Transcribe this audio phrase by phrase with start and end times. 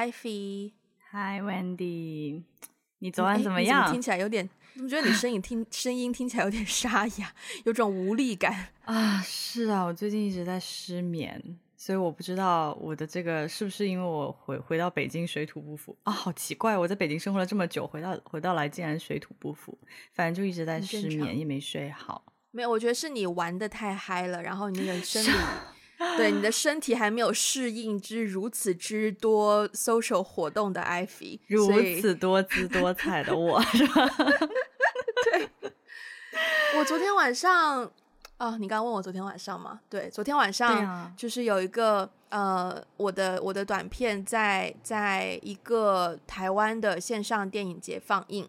[0.00, 0.72] Ivy。
[1.12, 2.42] Hi Wendy，
[3.00, 3.84] 你昨晚怎么样？
[3.84, 4.48] 么听起来有点，
[4.80, 7.30] 我觉得你声音听 声音听起来有点沙哑，
[7.66, 9.20] 有种无力感 啊。
[9.20, 16.10] 是啊，我最近一直在失眠，所以我不知道我的这个是不是因为我回回到北京水土不服啊？
[16.12, 19.76] 好奇怪，我在北京生活了这么久，回到回到来竟然水土不服，
[20.14, 22.24] 反正就一直在失眠，也没睡好。
[22.52, 25.28] 没有，我觉得是你玩的太嗨了，然后你那个生理。
[26.16, 31.66] 对，你的身体还没有适应之如此之多 social 活动的 Ivy，如
[32.00, 34.08] 此多姿多彩的我，是吧？
[35.24, 35.50] 对，
[36.78, 37.84] 我昨天晚上
[38.38, 39.78] 啊、哦，你刚刚问我昨天晚上吗？
[39.90, 48.48] 对，昨天晚上就是有一个、啊、呃，我的我的短片在在一个台湾的线上电影节放映，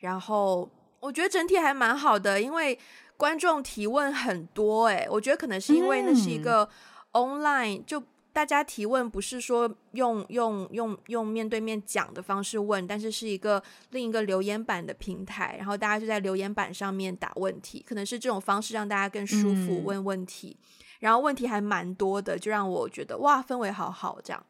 [0.00, 0.68] 然后
[1.00, 2.78] 我觉得整体还蛮好的，因为。
[3.22, 6.68] 观众提问很多哎、欸，我觉得可能是因为那是一个
[7.12, 20.66] online，、嗯、就大家提问不是说用用用用面对面讲的方式问，但是是一个另一个留言板的平台，然后大家就在留言板上面打问题，可能是这种方式让大家更舒服问问题，嗯、
[20.98, 24.44] 然后问题还蛮多的，就让我觉得哇，氛围好好这样，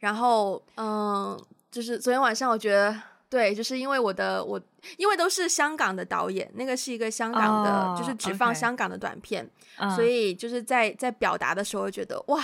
[0.00, 3.00] 然后嗯，就是昨天晚上我觉得。
[3.30, 4.60] 对，就是因为我的我，
[4.96, 9.48] 因为都是香港的导演，那个是一个香港的，oh, 就是只放香港的短片.
[9.94, 12.42] 所以就是在在表达的时候，觉得哇，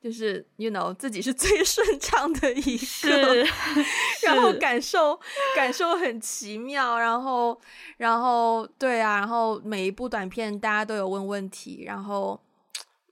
[0.00, 3.44] 就是 you know 自己是最 顺畅的一个，
[4.24, 5.18] 然后感受
[5.56, 7.60] 感受很奇妙，然后
[7.96, 12.40] 然后对啊，然后每一部短片大家都有问问题，然后。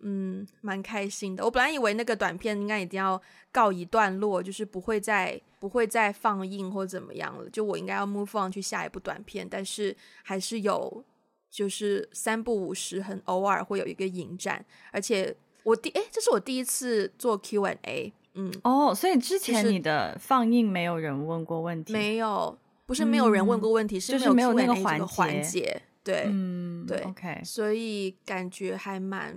[0.01, 1.45] 嗯，蛮开心的。
[1.45, 7.51] 我本来以为那个短片应该一定要告一段落，就是不会再不会再放映或怎么样了。
[7.51, 11.05] 就我应该要 move on 去下一部短片，但是还是有，
[11.51, 14.65] 就是三不五十很偶尔会有一个影展。
[14.93, 18.13] 而且我第哎，这是我第一次做 Q&A。
[18.35, 21.93] 嗯，哦，所以之前你的放映没有人问过问题？
[21.93, 22.57] 没有，
[22.87, 25.09] 不是没有人问过问题，嗯、是没有 Q&A 这个环。
[25.09, 27.41] 环节对，嗯，对，OK。
[27.45, 29.35] 所以感觉还蛮。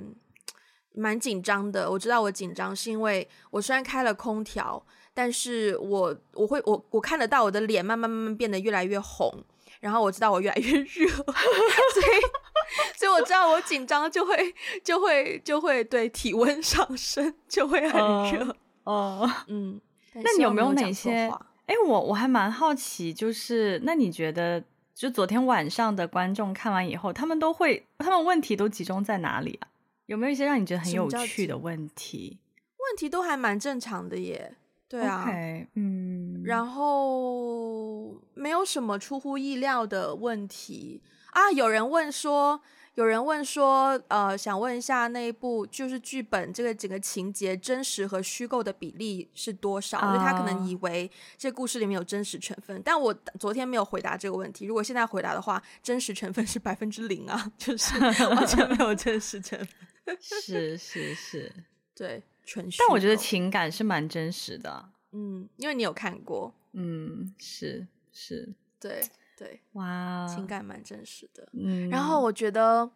[0.94, 9.32] 蛮紧张的，我知道我紧张是因为我虽然开了空调，但是我我会我我看得到我的脸慢慢慢慢变得越来越红，
[9.80, 14.54] 然后我知道我越来越热， 所以所以我知道我紧张就会
[14.84, 19.80] 就会就会对体温上升就会很热哦，嗯，
[20.14, 21.32] 那你有没有哪些？
[21.68, 24.62] 哎，我我还蛮好奇，就是那你觉得
[24.94, 29.71] 就昨天晚上的观众看完以后，他们都会他们问题都集中在哪里啊？
[30.08, 32.40] 有没有一些让你觉得很有趣的问题？
[32.78, 34.56] 问题都还蛮正常的耶，
[34.90, 41.02] 对啊，okay, 嗯，然后没有什么出乎意料的问题
[41.32, 41.50] 啊。
[41.52, 42.60] 有人问说，
[42.96, 50.02] 有人问说，呃，想问一下那一部就是剧本这个整个情节真实和虚构的比例是多少？
[50.08, 54.66] 因为他可能以为这故事里面有真实成分，但我昨天没有回答这个问题。
[54.66, 59.70] 如果现在回答的话，真实成分是百分之零啊， 就是完全没有真实成分。
[60.20, 61.52] 是 是是，
[61.96, 62.78] 对，纯虚。
[62.80, 69.02] 但我觉得情感是蛮真实的，嗯，因为你有看过，嗯，是是，对
[69.38, 71.90] 对，哇，情感蛮真实的，嗯。
[71.90, 72.90] 然后我觉得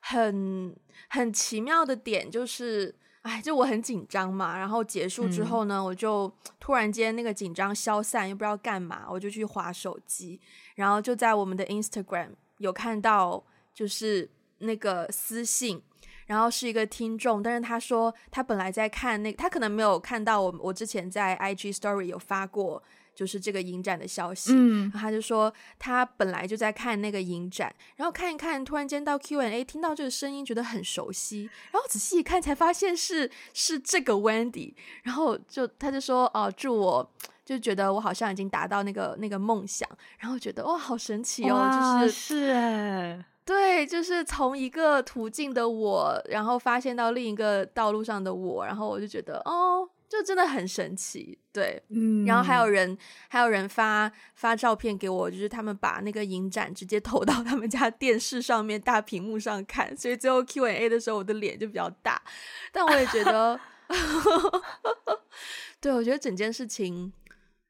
[0.00, 0.74] 很
[1.08, 10.40] 很奇妙的点就是，哎，就我很紧张嘛，然后结束之后呢，嗯、我就突然间那个紧张消散，又不知道干嘛，我就去划手机，
[10.74, 13.44] 然后就在我们的 Instagram 有看到，
[13.74, 14.28] 就是
[14.58, 15.82] 那个私信。
[16.30, 22.80] 然后是一个听众，但是他说他本来在看那个，他可能没有看到我我之前在 IG Story 有发过，
[23.16, 24.52] 就是这个影展的消息。
[24.54, 37.12] 嗯，然后他就说他本来就在看那个影展，然后看一看，突然间到 Q&A 听到这个声音，觉得很熟悉，然后仔细一看才发现是是这个 Wendy，然后就他就说哦，祝我
[37.44, 39.88] 就觉得我好像已经达到那个那个梦想，
[40.20, 43.24] 然后觉得哇，好神奇哦，就是是哎。
[43.50, 51.36] 对，就是从一个途径的我，然后发现到另一个道路上的我，然后我就觉得哦，就真的很神奇。
[51.52, 52.96] 对，嗯，然后还有人
[53.28, 62.22] 还有人发发照片给我，就是他们把那个影展直接投到他们家电视上面大屏幕上看，所以最后 Q&A 的时候我的脸就比较大，
[62.70, 63.58] 但我也觉得
[65.82, 67.12] 对，我觉得整件事情，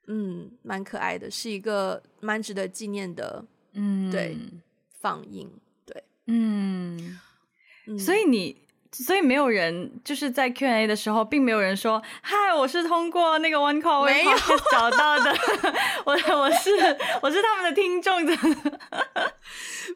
[0.08, 3.42] 嗯，蛮可爱的，是一个蛮值得纪念的，
[3.72, 4.36] 嗯，对，
[5.00, 5.50] 放映。
[6.30, 8.56] 嗯，所以你，
[8.92, 14.24] 所以没有人就是在 Q&A 的时候，并没有人说：“嗨，我是通过那个 One Call Away
[14.70, 15.34] 找到的，
[16.06, 16.70] 我我是
[17.22, 18.36] 我是他们的听众的。”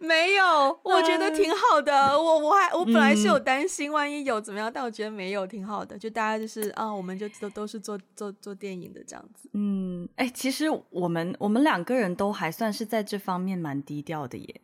[0.00, 1.92] 没有，我觉得挺好的。
[2.20, 5.96] 我我还我本来是有担心，万一有怎么样，嗯、但我觉得没有，挺好的。
[5.96, 9.48] 就大家就是啊，我们就都都是做做做电影的这样子。
[9.52, 14.60] 嗯，哎，其实我们我们两个人都还算是在这方面蛮低调的耶。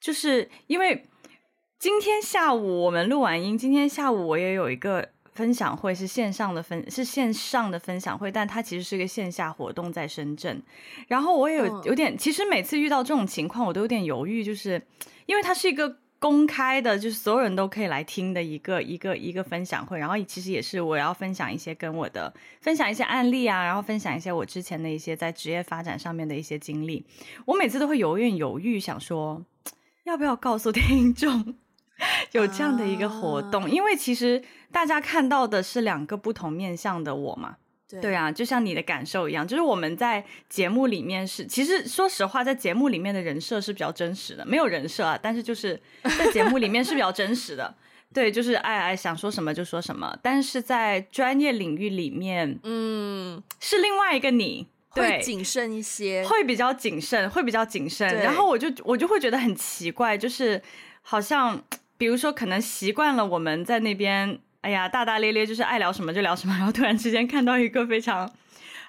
[0.00, 1.04] 就是因为
[1.78, 5.08] 今天下午我们录完音，今天下午我也有一个。
[5.38, 10.60] 分享会是线上的分是线上的分享会，但它其实是一个线下活动，在深圳。
[11.06, 14.84] 然后我也有有点，其实每次遇到这种情况，我都有点犹豫，就是
[15.26, 20.00] 因为它是一个公开的，就是所有人都可以来听的一个一个一个分享会。
[20.00, 27.06] 然后其实也是我要分享一些跟我的分享一些案例啊，然后分享一些我之前的一些在职业发展上面的一些经历。
[27.44, 29.40] 我每次都会有点犹豫，想说
[30.08, 31.54] 要不要告诉听众。
[32.32, 37.56] 有这样的一个活动，啊、因为其实大家看到的是两个不同面向的我嘛。
[37.88, 45.80] 对，对啊，就像你的感受一样，就是我们在节目里面是，其实说实话，在节目里面的人设是比较真实的，没有人设啊，但是就是
[46.18, 47.74] 在节目里面是比较真实的。
[48.12, 58.12] 对，就是爱爱想说什么就说什么，但是在专业领域里面，嗯，是另外一个你，对，会谨慎一些，会比较谨慎，会比较谨慎。
[58.22, 60.60] 然后我就我就会觉得很奇怪，就是
[61.02, 61.62] 好像。
[62.00, 68.32] 比如说，可能习惯了我们在那边，哎呀，大大咧咧，就是爱聊什么就聊什么，然后突然之间看到一个非常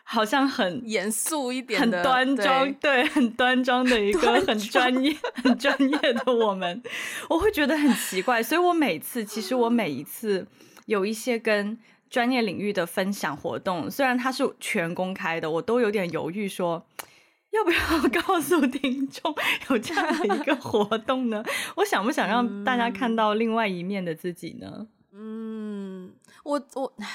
[0.04, 5.12] 好像很严肃一点、很端庄，对，很端庄的一 个很专业、
[5.44, 6.84] 很专业的我们，
[7.30, 8.44] 我会觉得很奇怪。
[8.44, 10.46] 所以我每次，其实我每一次
[10.86, 11.76] 有一些跟
[12.10, 16.86] 专业领域的分享活动，虽然它是全公开的，我都有点犹豫说。
[17.52, 19.34] 要不要告诉听众
[19.72, 21.44] 有这样的一个活动呢？
[21.78, 24.88] 我想不想让大家看到另外一面的自己呢？
[25.12, 26.14] 嗯，
[26.44, 27.08] 我我唉，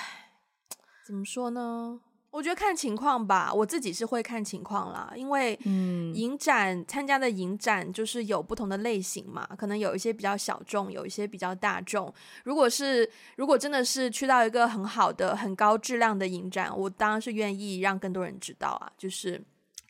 [1.06, 2.00] 怎么说呢？
[2.34, 3.52] 我觉得看情况吧。
[3.54, 12.12] 我自己是会看情况啦，因为嗯，影展参加的影展就是有不同的类型嘛，可能有一些比较小众，有一些比较大众。
[12.42, 19.42] 如果是如果真的是去到一个很好的、很高质量的影展，我当然是愿意让更多人知道啊，就是。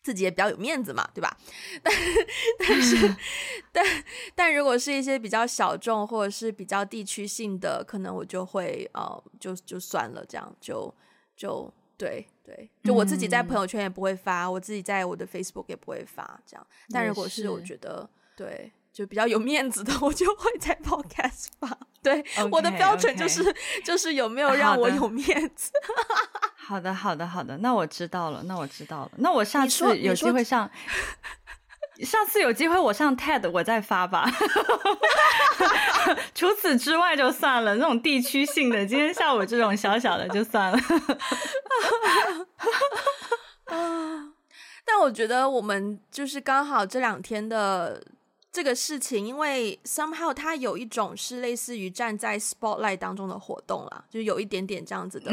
[0.05, 1.35] 自己也比较有面子嘛，对吧？
[1.83, 1.95] 但
[2.59, 3.17] 但是，
[3.73, 3.83] 但
[4.35, 10.95] 但如果是一些比较小众或者是比较地区性的，可能我就会呃，就就算了，这样就
[11.35, 16.67] 就对对，就我自己在朋友圈也不会发，嗯、我自己在我的 Facebook 也不会发这样。
[16.91, 21.79] 但如果是我觉得对，就比较有面子的，我就会在 Podcast 发。
[22.03, 23.43] 对，okay, 我的标准就是.
[23.83, 25.73] 就是有没有让我有面子。
[26.55, 30.71] 好的，好的，好的，那我知道了，那我知道了，那我下次有机会上，
[32.01, 34.29] 上次有机会我上 TED 我再发吧。
[36.35, 40.79] 除此之外就算了，那种地区性的，今天下午这种小小的就算了。
[43.67, 44.33] 啊，
[44.85, 48.03] 但我觉得我们就是刚好这两天的。
[48.55, 55.33] 这个事情，因为 somehow 它有一种是类似于站在 spotlight 当中的活动啦，就有一点点这样子的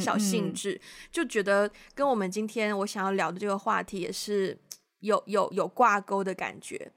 [0.00, 0.80] 小性质，嗯嗯、
[1.12, 4.58] 就觉得跟我们今天我想要聊的这个话题也是
[5.06, 6.90] 有有有挂钩的感觉。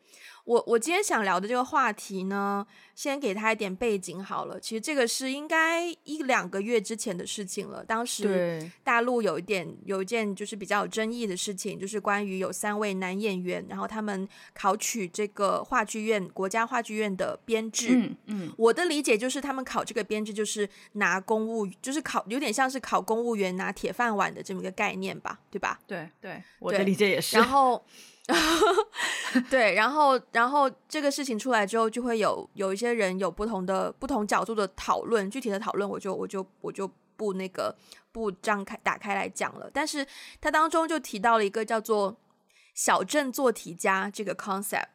[0.49, 2.65] 我我今天想聊的这个话题呢，
[2.95, 4.59] 先给他一点背景好了。
[4.59, 7.85] 其实这个是应该一两个月之前的事情了。
[7.85, 17.89] 当时大陆有一点有一件就是比较有争议的事情，就是关于有三位男演员，然后他们考取这个话剧院国家话剧院的编制。
[17.91, 25.79] 嗯嗯，我的理解就是他们考这个编制就是拿公务，就是考有点像是考公务员拿铁饭碗的这么一个概念吧，对吧？
[25.85, 27.37] 对对，我的理解也是。
[27.37, 27.85] 然后。
[29.49, 37.75] 对，然后，然后这个事情出来之后，就会有有一些人有不同的不同角度的讨论，具体的讨论我就我就我就不那个
[38.11, 39.69] 不张开打开来讲了。
[39.73, 40.05] 但是
[40.39, 42.17] 它当中就提到了一个叫做
[42.75, 44.85] “小镇做题家”这个 concept，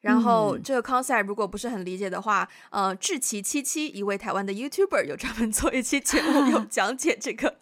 [0.00, 7.58] 然后这个 concept 如果不是很理解的话，呃，志奇七七一位台湾的 YouTuber 有专门做一期节目有 讲解这个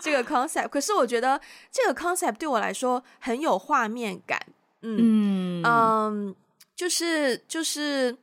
[0.00, 4.40] 这个 concept，可是我觉得这个 concept 对我来说很有画面感。
[4.82, 6.34] 嗯嗯，
[6.76, 8.16] 就是就是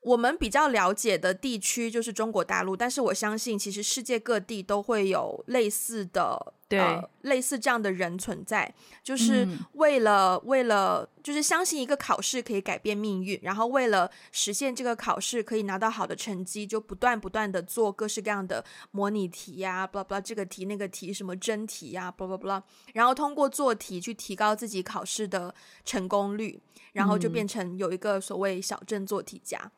[0.00, 6.54] 我们比较了解的地区就是中国大陆，但是我相信其实世界各地都会有类似的。
[6.72, 22.62] 对、呃，类似这样的人存在，就是为了、嗯、为了，就是相信一个考试可以改变命运，然后为了实现这个考试可以拿到好的成绩，就不断不断的做各式各样的模拟题呀，blah blah 这个题那个题，什么真题呀，blah blah blah，
[22.94, 26.60] 然后通过做题去提高自己考试的成功率，
[26.92, 29.58] 然后就变成有一个所谓小镇做题家。
[29.60, 29.70] 嗯，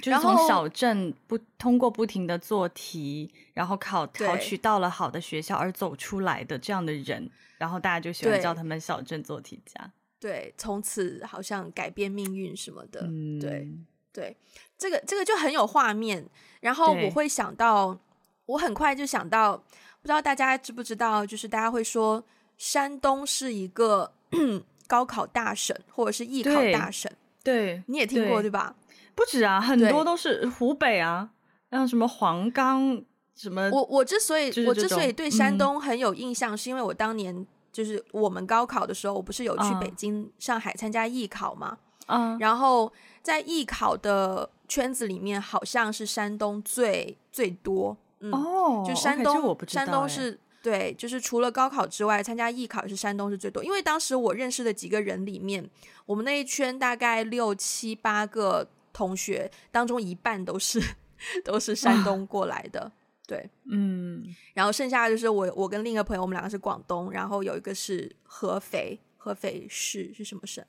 [0.00, 9.92] 就是从小镇不通过不停的做题，然后考考取到了好的学校而走出来的这样的人，然后大家就喜欢叫他们小镇做题家。
[10.20, 13.68] 对，对，从此好像改变命运什么的，嗯、对
[14.12, 14.36] 对，
[14.78, 16.24] 这个这个就很有画面。
[16.60, 17.98] 然后我会想到，
[18.46, 22.24] 我很快就想到，不知道大家知不知道，就是大家会说
[22.56, 24.12] 山东是一个
[24.86, 27.10] 高考大省，或者是艺考大省。
[27.42, 28.74] 对，你也听过对，对吧？
[29.16, 31.30] 不止啊，很多都是湖北啊，
[31.70, 33.02] 像什么黄冈
[33.34, 33.68] 什么。
[33.70, 41.78] 我我之所以我之所以对山东很有印象，嗯、是因为我当年就是我们高考的时候，我不是有去北京、uh, 上海参加艺考嘛？
[42.06, 42.92] 嗯，uh, 然后
[43.22, 47.96] 在艺考的圈子里面，好像是山东最最多。
[48.20, 50.38] 嗯、哦，就山东，我不知道山东是。
[50.62, 53.62] 对，就是除了高考之外，参加艺考也是山东是最多。
[53.62, 55.64] 因为当时我认识的几个人里面，
[56.06, 60.80] 我们那一圈大概六七八个同学当中，一半都是
[61.44, 62.80] 都是山东过来的。
[62.80, 62.92] 啊、
[63.26, 70.64] 对，嗯，然后剩下的就是我，我跟另一个朋友，我们两个是广东，然后有一个是合肥，合肥市是什么省？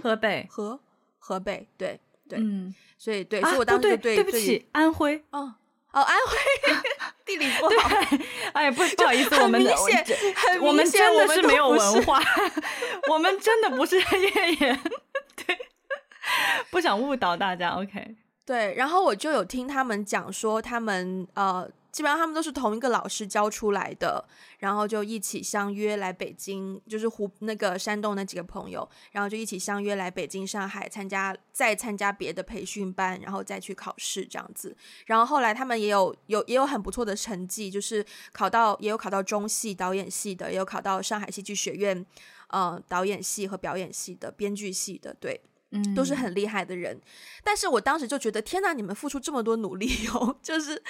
[0.00, 0.78] 河北，河
[1.18, 1.98] 河北，对
[2.28, 5.54] 对，嗯，所以对，所以我当时就对、啊、对，对不起，安徽，哦。
[5.92, 6.36] 哦，安徽
[7.26, 7.90] 地理不好。
[8.54, 9.74] 哎，不不好意思，我们的
[10.62, 12.18] 我们真的是没有文化，
[13.12, 14.56] 我们真的不是粤语。
[15.44, 15.58] 对，
[16.70, 17.70] 不想误导大家。
[17.70, 21.70] OK，对，然后我就有听他们讲说，他们呃。
[21.92, 24.26] 基本上他们都是同一个老师教出来的，
[24.60, 34.74] 然后就一起相约来北京，就是湖那个山东那几个朋友，然后就一起相约来北京、上海参加，再参加别的培训班，然后再去考试这样子。
[35.04, 42.06] 然后后来他们也有有也有很不错的成绩，就是考到也有考到中戏导演系的，也有考到上海戏剧学院，
[42.48, 45.38] 呃，导演系和表演系的编剧系的，对。
[45.74, 47.00] 嗯，都是很厉害的人，
[47.42, 50.36] 但是我当时就觉得，天哪，你们付出这么多努力 哦！
[50.42, 50.80] 就是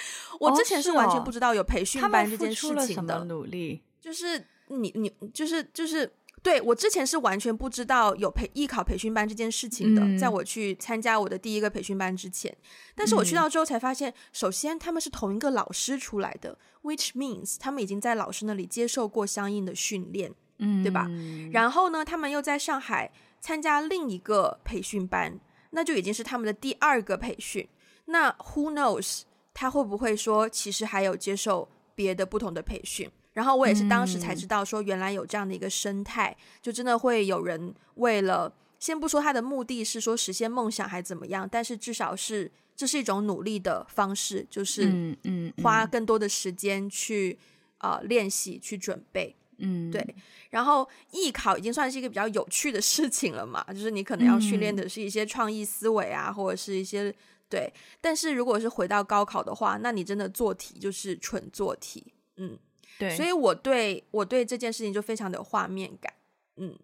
[0.41, 3.15] 我之前是完全不知道有培训班这件事情的。
[3.15, 6.11] 哦哦、努力，就是你你就是就是
[6.41, 12.53] 对我之前是完全不知道有培艺考培训班这件事情的，嗯、在我去参加我的第一个培训班之前，
[12.93, 21.07] 但是我去到之后才发现，嗯、首先他们是同一个老师出来的，which means 他们已经在老师那里接受过相应的训练，嗯，对吧？
[21.53, 23.09] 然后呢，他们又在上海。
[23.43, 25.37] 参加另一个培训班，
[25.71, 27.67] 那就已经是他们的第二个培训。
[28.05, 29.23] 那 Who knows
[29.53, 33.11] 他会不会说，其实还有接受别的不同的培训？
[33.33, 47.37] 然后我也是当时才知道，说原来有这样的一个生态，就真的会有人为了，先不说他的目的是说实现梦想还怎么样，但是至少是这是一种努力的方式，就是嗯嗯，花更多的时间去
[47.79, 49.35] 啊、呃、练习去准备。
[49.63, 50.15] 嗯，对，
[50.49, 57.13] 然后艺考已经算是一个比较有趣的事情了嘛，就是你可能要训练的是一些创意思维啊，嗯、或者是一些
[57.49, 57.71] 对。
[58.01, 62.57] 但是如果是回到高考的话，那你真的做题就是纯做题，嗯，
[62.99, 63.15] 对。
[63.15, 66.13] 所以我对我对这件事情就非常的有画面感，
[66.57, 66.77] 嗯。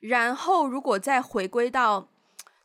[0.00, 2.08] 然后如果再回归到，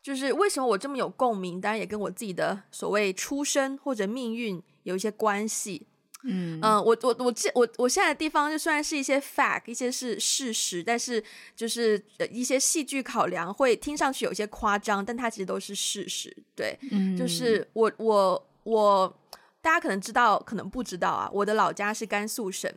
[0.00, 5.86] 就是为什么我这么有共鸣，当然也跟我自己的所谓出身或者命运有一些关系。
[6.26, 11.22] 嗯嗯，我我我这我我现在的地方就虽然是一些 fact，一些是事实，但是
[11.54, 16.36] 就是一些戏剧考量会听上去有些夸张，但它其实都是事实。
[16.54, 19.18] 对，嗯，就是我我我，
[19.60, 21.30] 大家可能知道，可能不知道啊。
[21.32, 22.72] 我的老家是甘肃省，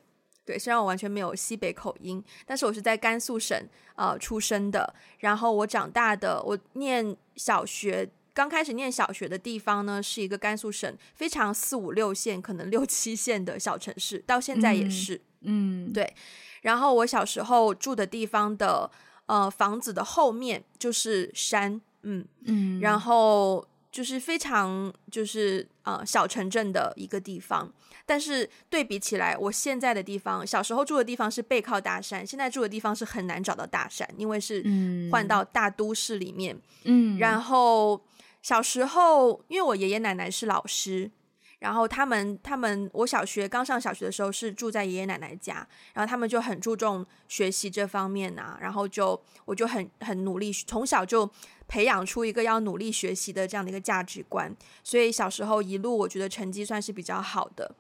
[0.46, 8.10] 对，虽然我完全没有西北口音，但是我是在甘肃省呃出生的，然后我长大的，我念小学。
[8.34, 15.16] 刚开始念小学的地方呢，是一个甘肃省非常四五六线，可能六七线的小城市，到现在也是。
[15.42, 16.14] 嗯，嗯对。
[16.62, 18.90] 然后我小时候住的地方的
[19.26, 27.72] 呃房子的后面就是山，嗯嗯，然后就是非常就是呃小城镇的一个地方。
[28.06, 34.64] 但是对比起来，我现在的地方，小时候住的地方是背靠大山，现在住的地方是很难找到大山，因为是
[35.12, 36.58] 换到大都市里面。
[36.84, 38.02] 嗯，然后。
[38.42, 41.12] 小时候，因为我爷爷奶奶是老师，
[41.60, 51.30] 然后他们他们我小学刚上小学的时候是住在爷爷奶奶家，然后他们就很注重学习这方面呐、啊，然后就我就很很努力，从小就
[51.68, 57.76] 培养出一个要努力学习的这样的一个价值观，所以小时候一路我觉得成绩算是比较好的。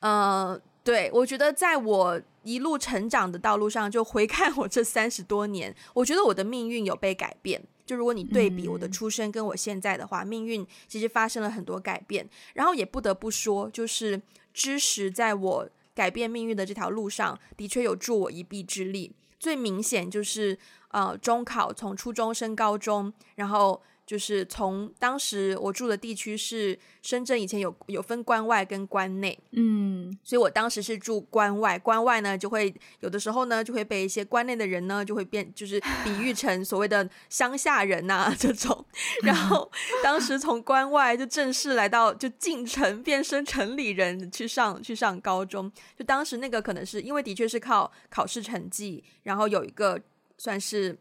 [0.00, 7.62] 呃，对，我觉得在我一路成长的道路上，就回看我这三十多年，我觉得我的命运有被改变。
[7.84, 12.28] 就如果你对比我的出生跟我现在的话，嗯、命运其实发生了很多改变。
[12.54, 14.20] 然后也不得不说，就是
[14.52, 19.12] 知识在我改变命运的这条路上，的确有助我一臂之力。
[19.38, 20.58] 最明显就是
[20.88, 23.82] 呃，中考从初中升高中，然后。
[24.12, 38.84] 就是从当时我住的地区是深圳，以前有有分关外跟关内，嗯，所以我当时是住关外，关外呢就会有的时候呢就会被一些关内的人呢就会变，就是比喻成所谓的乡下人呐、啊、这种。
[39.22, 45.72] 然后当时从关外就正式来到就进城，变身城里人去上去上高中。
[45.98, 49.98] 就当时那个可能是因为的确是靠考试成绩，然后有一个
[50.36, 50.98] 算是。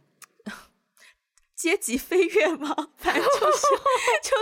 [1.62, 2.76] 阶级飞跃吗？
[2.98, 3.68] 反正就是
[4.26, 4.36] 就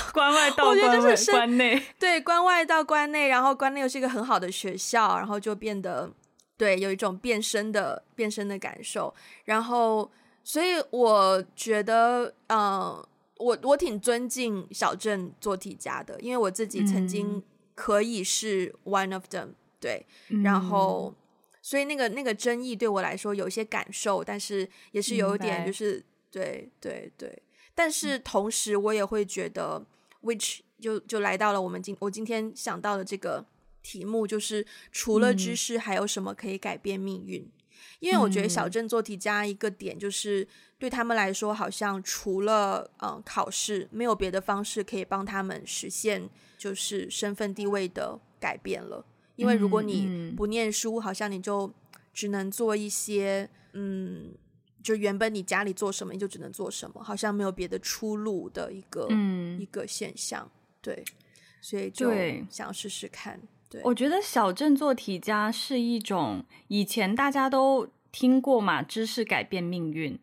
[0.00, 6.10] 是关外到关外，关内对，关外到关内，然后关内又是一个很好的学校，然后就变得
[6.56, 9.14] 对，有一种变身的变身的感受。
[9.44, 10.10] 然后，
[10.42, 17.42] 所以我觉得，嗯、呃，我我挺尊敬小镇做题家的，因为我自己曾经
[17.74, 21.14] 可以是 one of them，对，嗯、然后，
[21.60, 26.02] 所以那个那个争议对我来说有一些感受，但是也是有一点就是。
[26.30, 27.42] 对对对，
[27.74, 29.84] 但是同时我也会觉得
[30.22, 33.44] ，which 就就来到了我们今我今天想到的这个
[33.82, 37.42] 题目，就是除了知识还有什么可以改变命运？
[37.42, 37.50] 嗯、
[37.98, 40.46] 因为我觉得小镇做题家一个点就是
[40.78, 49.04] 对他们来说，好像除了嗯考试，没有别的方式可以帮他们实现就是身份地位的改变了。
[49.34, 51.72] 因为如果你不念书，好像你就
[52.12, 54.32] 只能做一些嗯。
[54.82, 61.04] 就原本你家里做什么，你就只能做什么，好像没有别的出路的一个、嗯、一个现象，对，
[61.60, 62.10] 所以就
[62.48, 63.40] 想试试看。
[63.68, 70.18] 对，我觉得小镇做题家是一种以前大家都听过嘛，“知识改变命运”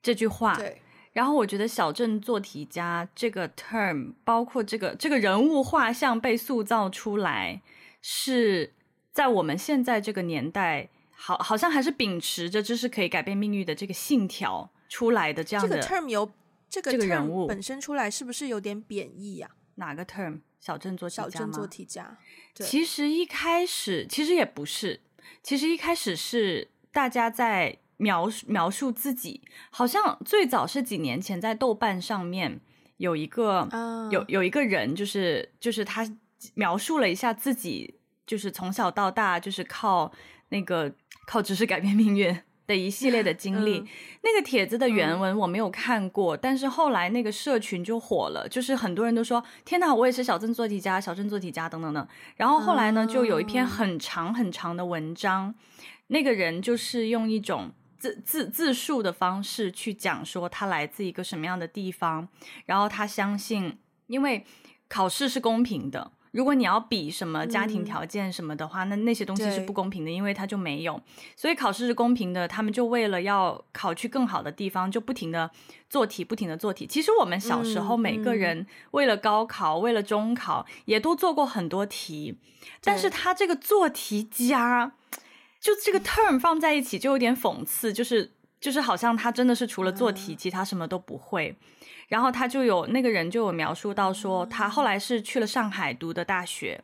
[0.00, 0.54] 这句话。
[0.54, 0.80] 对，
[1.12, 7.60] 然后我觉得小镇做题家这个 term，包括这个这个人物画像被塑造出来，
[8.00, 8.74] 是
[9.10, 10.90] 在我们现在这个年代。
[11.24, 15.80] 好，好像还是秉持着知识可以改变命运的这个信条出来的这样的。
[15.80, 16.28] 这个 term 有
[16.68, 19.48] 这个这个人物本身出来是不是有点贬义呀？
[19.76, 20.40] 哪个 term？
[20.58, 21.30] 小镇做题家吗？
[21.30, 22.18] 小镇做题家。
[22.56, 24.98] 其实一开始其实也不是，
[25.44, 32.60] 其实一开始是大家在描述描述自己，好像最早是几年前在豆瓣上面
[32.96, 34.10] 有一个、uh.
[34.10, 36.04] 有有一个人，就是就是他
[36.54, 40.10] 描述了一下自己，就是从小到大就是靠
[40.48, 40.92] 那个。
[41.32, 43.86] 靠知识改变命运的一系列的经历，嗯、
[44.22, 55.54] 那个帖子的原文我没有看过，嗯、但是后来那个社群就火了，就是很多人都说：“天哪，我也是小镇做题家，小镇做题家等等等。”然后后来呢，就有一篇很长很长的文章，嗯、
[56.08, 62.28] 那个人就是用一种自自自述的方式去讲说他来自一个什么样的地方，
[62.66, 64.44] 然后他相信，因为
[64.86, 66.12] 考试是公平的。
[66.32, 71.00] 如果你要比什么家庭条件什么的话，嗯、那那些东西是不公平的，因为他就没有。
[71.36, 75.50] 所以考试是公平的，他们就为了要考去更好的地方，就不停的
[75.88, 76.86] 做题，不停的做题。
[76.86, 82.38] 其实我们小时候每个人为了高考，嗯、为了中考，也都做过很多题。
[82.82, 84.92] 但是他这个做题家，
[85.60, 91.56] 就这个 term 放在一起就有点讽刺，就是就是好像他真的是除了做题，嗯、其他什么都不会。
[92.12, 96.78] 然后他就有那个人就有描述到说，他后来是去了上海读的大学，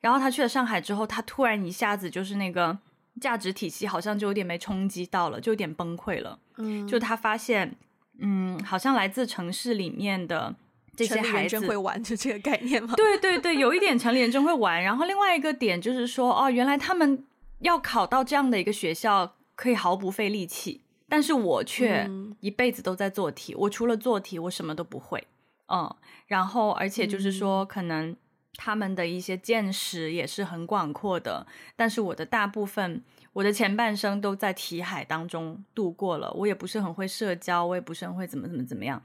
[0.00, 2.78] 然后他去了上海之后，他突然一下子就是那个
[3.20, 6.38] 价值体系好像就有点被冲击到了，就有点崩溃了。
[6.58, 7.74] 嗯，就他发现，
[8.20, 10.54] 嗯，好像来自城市里面的
[10.94, 12.94] 这些孩子会玩，就这个概念吗？
[12.96, 14.80] 对对对，有一点城里人真会玩。
[14.80, 17.24] 然后另外一个点就是说，哦，原来他们
[17.62, 20.82] 要考到这样的一个学校，可以毫不费力气。
[21.08, 22.08] 但是我却
[22.40, 25.26] 一辈子都在做题，嗯、我除了做题，我什么都不会。
[25.66, 25.94] 嗯，
[26.26, 28.16] 然后而且就是说，可能
[28.54, 33.02] 他们的一些见识也是很广阔的，但是我的大部分，
[33.34, 39.02] 我的前半生都在题海当中度过了，我也不是很会社交，我也不是很会怎么怎么怎么样。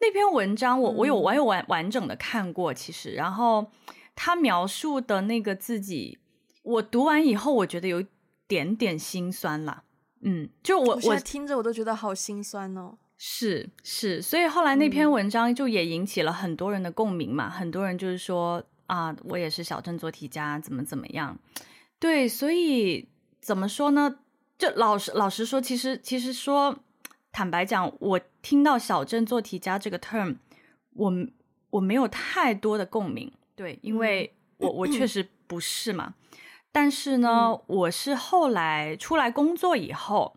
[0.00, 3.70] 那篇文章我我有我有完完整的看过，其实，然后
[4.14, 6.18] 他描述的那个自己，
[6.62, 8.06] 我读完以后，我觉得有一
[8.48, 9.82] 点点心酸啦。
[10.20, 12.96] 嗯，就我我听着我都觉得好心酸哦。
[13.18, 21.38] 是是，所以后来那篇文章就也引起了很多人的共鸣嘛，嗯、很多人就是说啊，我也是小镇做题家，怎么怎么样。
[21.98, 23.08] 对，所以
[23.40, 24.18] 怎么说呢？
[24.58, 26.78] 就老实老实说，其实其实说
[27.32, 30.36] 坦白讲，我听到小镇做题家这个 term，
[30.92, 31.12] 我
[31.70, 33.32] 我没有太多的共鸣。
[33.54, 36.14] 对，因为我我确实不是嘛。
[36.76, 40.36] 但是呢，嗯、我是后来出来工作以后，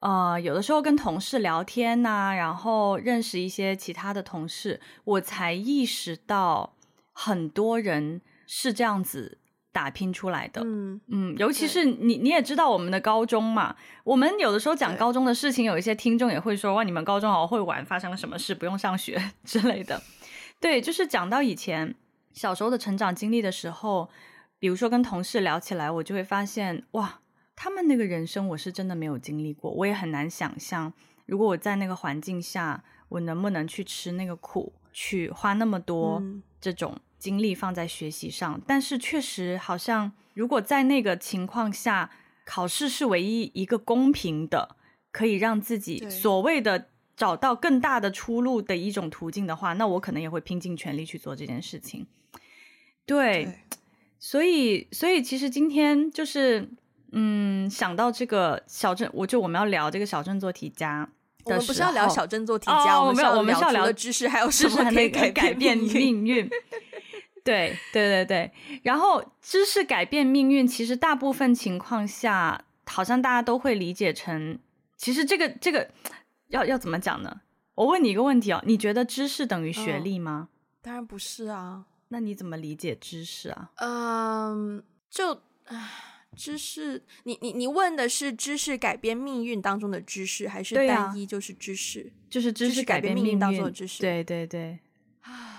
[0.00, 6.72] 呃，有的时候跟同事聊天呐、啊，然后认识一些其他的同事，我才意识到
[7.12, 9.36] 很多人是这样子
[9.70, 10.62] 打拼出来的。
[10.64, 20.00] 嗯嗯，尤其是你你也知道我们的高中嘛，我们有的时候讲高中的事情，有一些听众也会说哇，你们高中好会玩，发生了什么事，不用上学之类的。
[20.58, 21.94] 对，就是讲到以前
[22.32, 24.08] 小时候的成长经历的时候，
[24.58, 27.20] 比如说跟同事聊起来，我就会发现哇，
[27.56, 30.92] 他们那个人生我是真的没有经历过，我也很难想象，
[31.26, 36.22] 如果我在那个环境下，我能不能去吃那个苦，去花那么多
[36.60, 36.98] 这种。
[37.18, 42.08] 精力放在学习上，但是确实好像，如果在那个情况下，
[42.44, 44.76] 考试是唯一一个公平的，
[45.10, 52.06] 可以让自己所谓的找到更大的出路的一种途径的话，那我可能也会拼尽全力去做这件事情。
[53.04, 53.58] 对，对，
[54.18, 56.68] 所以，所以其实今天就是，
[57.12, 61.08] 嗯，想到这个小镇，我就我们要聊这个小镇做题家。
[61.44, 66.46] 我们不是要聊小镇做题家，哦、我们我们是要聊知识，还有什么可以改变命运？
[67.42, 68.52] 对对对对，
[68.82, 74.58] 然后知识改变命运，其实大部分情况下，好像大家都会理解成，
[74.98, 75.88] 其实这个这个
[76.48, 77.40] 要要怎么讲呢？
[77.76, 80.48] 我问你一个问题哦，你觉得知识等于学历吗？
[80.50, 83.70] 哦，当然不是啊，那你怎么理解知识啊？
[83.76, 85.40] 嗯，就
[86.36, 92.12] 知识，你你你问的是知识改变命运当中的知识，还是单一就是知识？
[92.14, 94.00] 啊，就是知识改变命运当中的知识？
[94.00, 94.78] 对对对。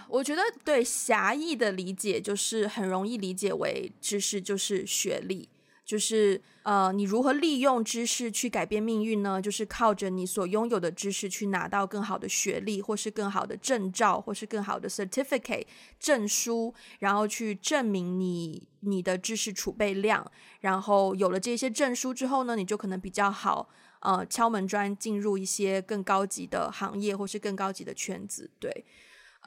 [0.08, 5.48] 我觉得对狭义的理解就是很容易理解为知识就是学历，
[5.89, 9.41] 就是呃，你如何利用知识去改变命运呢？
[9.41, 15.65] 就是靠着你所拥有的知识去拿到更好的学历，或是更好的证照，或是更好的 certificate
[15.99, 20.23] 证书，然后去证明你你的知识储备量。
[20.60, 23.67] 然后有了这些证书之后呢，你就可能比较好
[24.02, 28.47] 呃敲门砖进入一些更高级的行业，或是更高级的圈子。
[28.60, 28.86] 对。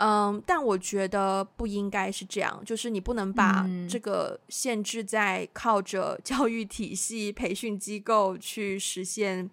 [0.05, 9.49] 嗯，但我觉得不应该是这样，就是你不能把这个限制在靠着教育体系、培训机构去实现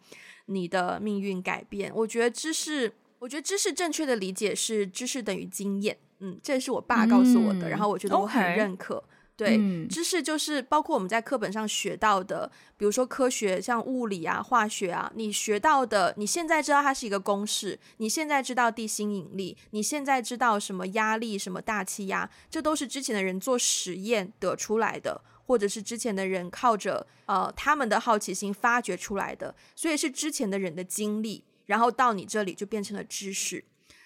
[0.48, 1.92] 你的命运改变。
[1.94, 5.96] 我觉得知识，我觉得知识正确的理解是知识等于经验。
[6.22, 8.96] 嗯，这是我爸告诉我的，嗯，然后我觉得我很认可。
[8.96, 9.04] Okay.
[9.40, 33.64] 对、嗯，知识就是包括我们在课本上学到的，比如说科学，像物理啊、化学啊，你学到的，你现在知道它是一个公式，你现在知道地心引力，你现在知道什么压力、什么大气压，这都是之前的人做实验得出来的，或者是之前的人靠着呃他们的好奇心发掘出来的，所以是之前的人的经历，然后到你这里就变成了知识。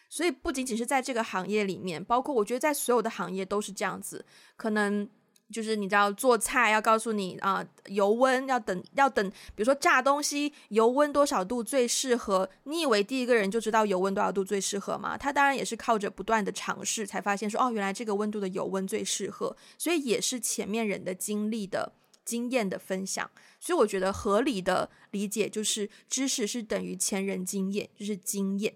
[0.07, 4.23] 所以不仅仅是在这个行业里面，包括我觉得在所有的行业都是这样子，
[4.55, 5.09] 可能。
[5.53, 12.49] 就是你知道做菜要告诉你啊、呃，油温要等要等，比如说炸东西油温多少度最适合？
[12.63, 15.15] 你以为第一个人就知道油温多少度最适合吗？
[15.15, 21.93] 他当然也是靠着不断的尝试才发现说哦，原来这个温度的油温最适合，所以也是前面人的经历的
[22.25, 23.29] 经验的分享。
[23.59, 28.73] 所以我觉得合理的理解就是知识是等于前人经验，就是经验。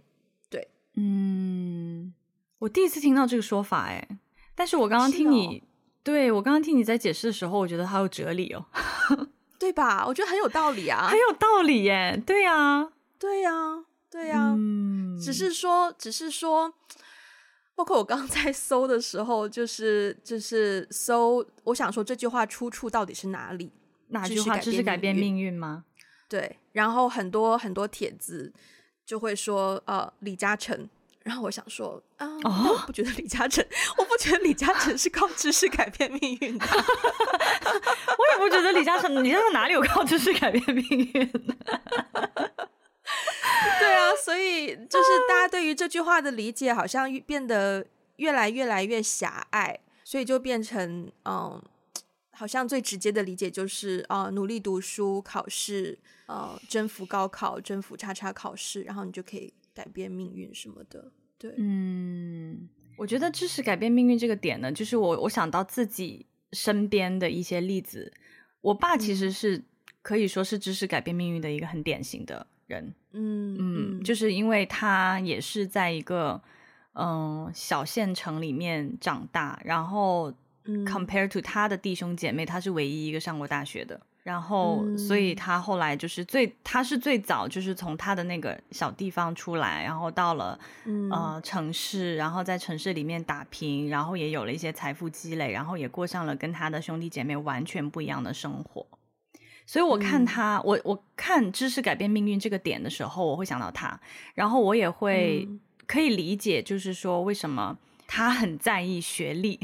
[0.50, 2.14] 对，嗯，
[2.60, 4.08] 我第一次听到这个说法，哎，
[4.54, 5.64] 但是我刚刚听你。
[6.08, 8.66] 对，我刚刚听你在解释的时候，我觉得好有哲理哦，
[9.60, 10.06] 对吧？
[10.08, 12.24] 我觉得很有道理啊， 很有道理耶。
[12.26, 12.88] 对呀，
[13.20, 13.52] 对呀，
[14.10, 14.54] 对呀。
[14.58, 16.74] 嗯，只是说，只是说，
[17.76, 23.70] 包括我刚刚在搜的时候，就是就是搜，我想说这句话出处到底是哪里？
[24.08, 24.58] 哪句话？
[24.58, 25.84] 知识改变命运吗？
[26.30, 26.58] 对。
[26.72, 28.54] 然后很多很多帖子
[29.06, 30.88] 就会说，呃，李嘉诚。
[31.28, 33.62] 然后我想说，啊、嗯哦，我不觉得李嘉诚，
[33.98, 36.66] 我不觉得李嘉诚是靠知识改变命运的。
[36.72, 41.50] 我也不觉得李嘉诚，李嘉诚哪里有靠知识改变命运的？
[43.80, 47.86] 对啊，所以就是大家对于这句话的理解好像变得
[48.16, 51.62] 越来越来越狭隘，所以就变成嗯，
[52.32, 59.54] 好像最直接的理解就是啊、呃，努力读书、考试，呃，征服高考、征服叉叉考试，然后你就可以。
[59.78, 68.12] 改变命运什么的，对，嗯，我觉得知识改变命运这个点呢，就是我我想到自己身边的一些例子。
[68.62, 69.64] 我爸其实是
[70.02, 76.42] 可以说是知识改变命运的一个很典型的人，嗯嗯，就是因为他也是在一个
[76.94, 80.34] 嗯、呃、小县城里面长大，然后
[80.66, 84.02] compare to 他的弟兄姐妹，他是唯一一个上过大学的。
[84.28, 98.86] 然后，所以他后来就是最，他是最早就是从他的那个小地方出来，然后到了、嗯、呃城市，然后在城市里面打拼，然后也有了一些财富积累，然后也过上了跟他的兄弟姐妹完全不一样的生活。
[99.66, 103.98] 所以我看他，嗯、我我看知识改变命运这个点的时候，我会想到他，
[104.34, 105.48] 然后我也会
[105.86, 109.58] 可以理解，就是说为什么他很在意学历。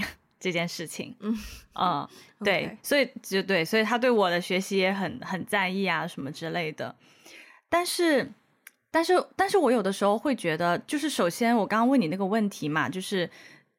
[0.43, 1.15] 这件事情。
[1.21, 1.37] 嗯
[1.75, 2.09] 嗯，
[2.43, 6.93] 对.所以就对，所以他对我的学习也很很在意啊，什么之类的。
[7.69, 8.29] 但是，
[8.91, 13.29] 但是，但是我有的时候会觉得，就是首先我刚刚问你那个问题嘛，就是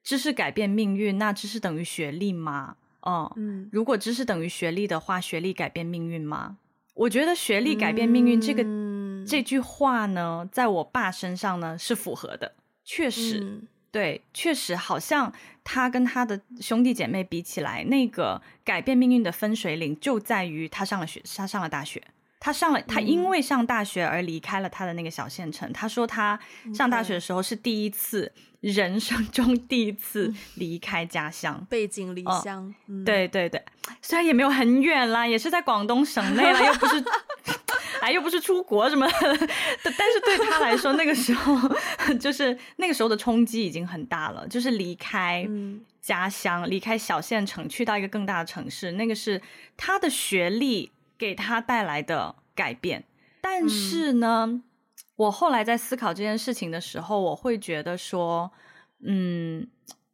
[0.03, 2.77] 知识改变命运，那知识等于学历吗？
[3.07, 6.57] 嗯嗯，如果知识等于学历的话，学历改变命运吗？
[6.94, 22.03] 我觉得学历改变命运这个、嗯、这句话呢，在我爸身上呢是符合的，确实，嗯、对，确实好像他跟他的兄弟姐妹比起来，那个改变命运的分水岭就在于他上了学，他上了大学。
[22.41, 25.67] 他上了，他因为上大学而离开了他的那个小县城。
[25.71, 26.39] 嗯、他说他
[26.75, 28.31] 上大学的时候是第一次，
[28.61, 32.67] 嗯、人生中第一次离开家乡，背井离乡。
[32.67, 33.65] 哦嗯、对对对，
[34.03, 37.03] 虽然也没有很远啦，也是在广东省内啦，又不是，
[38.01, 39.15] 哎，又不是出国什么的。
[39.19, 41.57] 但是对他来说，那个时候
[42.21, 45.49] 就是那个时候的冲击已经很大了，就是离开
[46.01, 48.93] 家乡，离开小县城，去到一个更大的城市。
[48.93, 49.41] 那个是
[49.77, 50.93] 他的学历。
[51.17, 53.05] 给他带来的改变，
[53.41, 54.65] 但是呢，嗯、
[55.15, 58.51] 我后来在思考这件事情的时候，我会觉得说，
[59.07, 59.69] 嗯，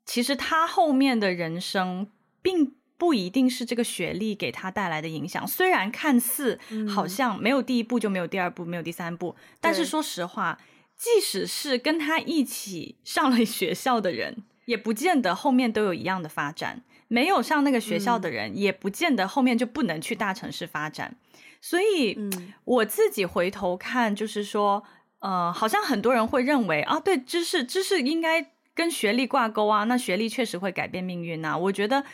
[0.05, 2.07] 其实他后面的人生
[2.43, 5.49] 并不一定是这个学历给他带来的影响。
[5.49, 10.61] 虽然看似好像没有第一步就没有第二步，没有第三步，嗯、但是说实话，
[10.99, 16.83] 即使是跟他一起上了学校的人，也不见得后面都有一样的发展。
[17.09, 21.17] 没有上那个学校的人，嗯、也不见得后面就不能去大城市发展。
[21.63, 24.85] 所以，嗯、我自己回头看，就是说，
[25.21, 29.85] 呃，好像很多人会认为啊，对，知识，知识应该跟学历挂钩啊。
[29.85, 31.59] 那学历确实会改变命运呐、啊。
[31.59, 32.05] 我觉得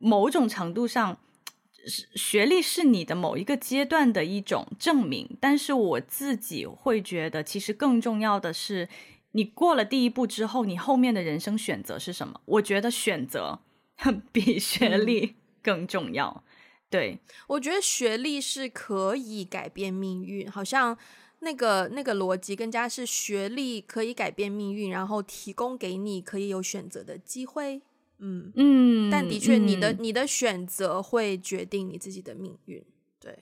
[0.00, 1.16] 某种程度上，
[2.16, 5.38] 学历是你的某一个阶段的一种证明。
[5.40, 8.88] 但是我自己会觉得，其实更重要的是，
[9.30, 12.40] 你过了第一步之后，你后面的人生选择是什么？
[12.46, 13.60] 我觉得选择。
[14.32, 16.42] 比学历更重要，嗯、
[16.88, 20.96] 对，我觉得学历是可以改变命运，好像
[21.40, 27.82] 那个那个逻辑更加是学历可以改变命运，然后提供给你可以有选择的机会，
[28.20, 32.82] 嗯嗯，但的确你的、嗯、你的选择会决定你自己的命运，
[33.18, 33.38] 对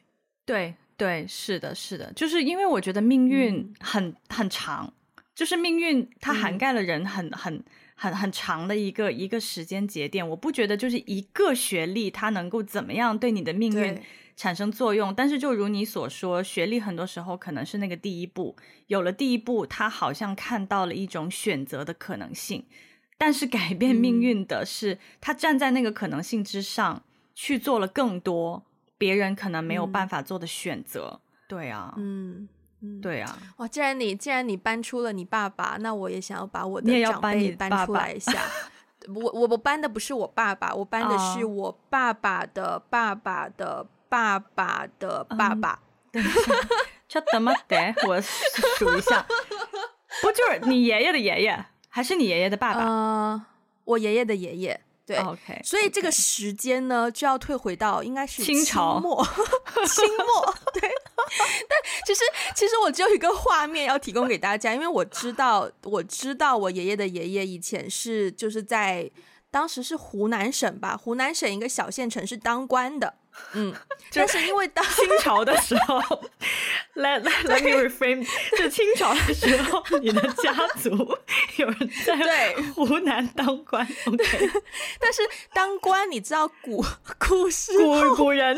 [0.47, 4.93] 对对，是的，是的，就是因为我觉得命运很、嗯、很长，
[5.35, 7.65] 就是命运它涵盖了人很、嗯、很。
[8.01, 14.01] 很很长的一个一个时间节点，我不觉得就是一个学历它能够怎么样对你的命运
[14.37, 15.13] 产生作用。
[15.13, 18.55] 但是就如你所说，学历很多时候可能是那个第一步，
[18.87, 22.65] 有了第一步，他好像看到了一种选择的可能性。
[23.19, 27.03] 但是改变命运的是，嗯、他站在那个可能性之上
[27.35, 28.63] 去做了更多
[28.97, 31.21] 别人可能没有办法做的选择。
[31.21, 32.49] 嗯、对啊，嗯。
[32.81, 33.67] 嗯，对啊，哇！
[33.67, 38.41] 既然你既然你搬出了你爸爸，那我也想要把我的长辈搬出来一下。
[39.09, 45.81] 我我我搬的不是我爸爸，我搬的是我爸爸的爸爸的爸爸的爸爸。
[47.09, 47.93] 这怎 么得？
[48.07, 49.27] 我数一下，
[50.23, 52.81] 不就是你爷爷的爷爷，还是你爷爷的爸爸？
[52.85, 53.43] 呃，
[53.85, 54.81] 我爷爷的爷爷。
[55.07, 59.25] 对，OK，所以这个时间呢，就要退回到应该是清朝末，
[59.89, 60.55] 清末。
[60.75, 60.83] 对，
[61.67, 62.21] 但其实
[62.55, 69.11] 其实我只有一个画面要提供给大家，因为我知道我知道我爷爷的爷爷以前是就是在
[69.51, 73.15] 当时是湖南省吧，湖南省一个小县城是当官的。
[73.53, 73.73] 嗯，
[74.13, 76.01] 但是因为当清朝的时候，
[76.97, 78.27] let let let me reframe，
[78.59, 80.91] 就清朝的时候，你的家族
[81.57, 84.51] 有人在湖南当官， OK，
[84.99, 86.85] 但是当官你知道古
[87.19, 88.57] 故事古古人。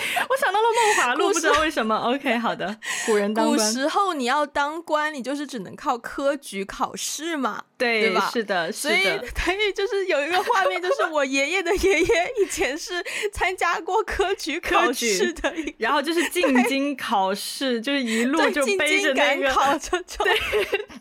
[0.28, 1.96] 我想到了《梦华录》，不知道为什么。
[1.96, 3.58] OK，好的，古人当官。
[3.58, 8.30] 古时候你要当官，你就是只能靠科举考试嘛，对，对吧？
[8.32, 8.90] 是的，是的。
[8.90, 9.02] 所以，
[9.44, 19.52] 所以就是有一个画面，就是我爷爷的爷爷以前是参加过科举考试的，然后就是进京考试，就是一路就背着那个，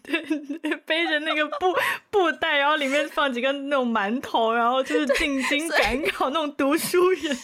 [0.04, 1.76] 对对，背着那个布
[2.10, 7.38] 布袋，然后里面放几个那种馒头，然后就是进京赶考那种读书人。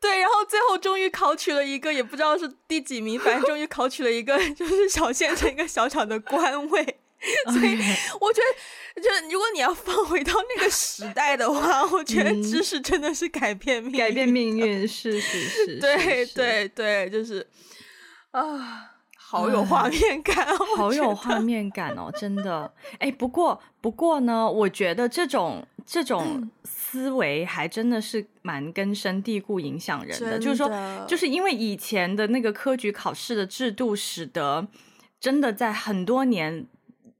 [0.00, 6.98] 对，然后最后终于考取了一个，也不知道是第几名，反正终于考取了一个， 就是小县城一个小小的官位。
[7.46, 7.76] 所以
[8.20, 8.40] 我觉
[8.94, 17.44] 得，就如果你要放回到那个时代的话，我觉得知识真的是改变命运，改变命运，是是 是，对对对，就是
[18.30, 22.72] 啊，好有画面感，好有画面感哦，真的。
[23.00, 26.48] 哎，不过不过呢，我觉得这种这种。
[26.90, 30.30] 思维还真的是蛮根深蒂固，影响人的。
[30.30, 30.70] 的就是说，
[31.06, 34.66] 就是因为以前的那个科举考试的制度，使得
[35.20, 36.66] 真的在很多年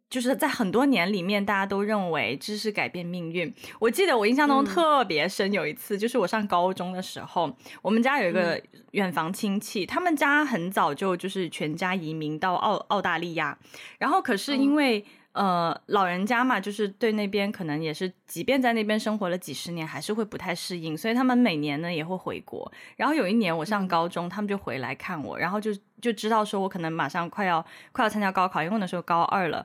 [0.08, 3.52] 就是在很多年里面，大家都认为知识改变命运。
[3.78, 8.58] 我记得我印象中特别深，有一次、嗯、就是我上高中的时候，我们家有一个
[8.92, 13.58] 远房亲戚，嗯、他们家很早就就是全家移民到澳澳大利亚，
[13.98, 15.04] 然后可是因为、嗯、
[15.38, 22.70] 呃老人家嘛，就是对那边可能也是，即便在那边生活了几十年，还是会不太适应，所以他们每年呢也会回国。
[22.96, 25.70] 然后有一年我上高中，嗯、他们就回来看我，然后就
[26.02, 29.64] 就知道说我可能马上快要快要参加高考，因为那时候高二了。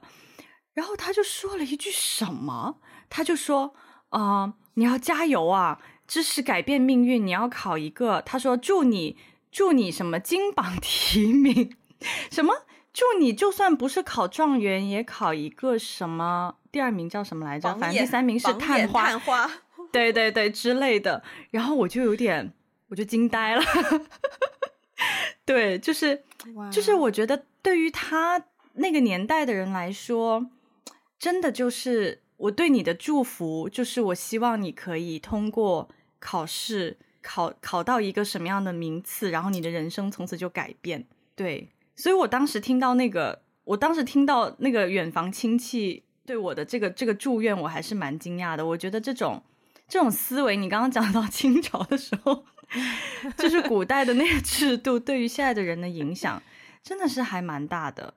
[0.73, 2.77] 然后他就说了一句什么？
[3.09, 3.73] 他就说
[4.09, 5.79] ：“啊、呃，你要加油啊！
[6.07, 9.17] 知识改变命运，你要考一个。”他说：“祝你，
[9.51, 11.75] 祝你什么金榜题名？
[12.31, 12.53] 什么？
[12.93, 16.55] 祝你就算不是考状元，也考一个什么？
[16.71, 17.73] 第二名叫什么来着？
[17.75, 19.51] 反正第三名是探花，探花，
[19.91, 21.23] 对对对之类的。
[21.49, 22.53] 然后我就有点，
[22.87, 23.63] 我就惊呆了。
[25.43, 26.23] 对，就是
[26.71, 30.45] 就是，我觉得对于他那个年代的人来说。”
[31.19, 35.87] 真的就是我对你的祝福，就是我希望你可以通过
[36.19, 41.07] 考试，考考到一个什么样的名次，然后你的人生从此就改变。
[41.33, 48.65] 对，所以我当时听到那个，我当时听到那个远房亲戚对我的这个这个祝愿，我还是蛮惊讶的。
[48.65, 49.41] 我觉得这种
[49.87, 52.43] 这种思维，你刚刚讲到清朝的时候，
[53.37, 56.41] 就是古代的那个制度，对于现在的人的影响，
[56.81, 58.13] 真的是还蛮大的。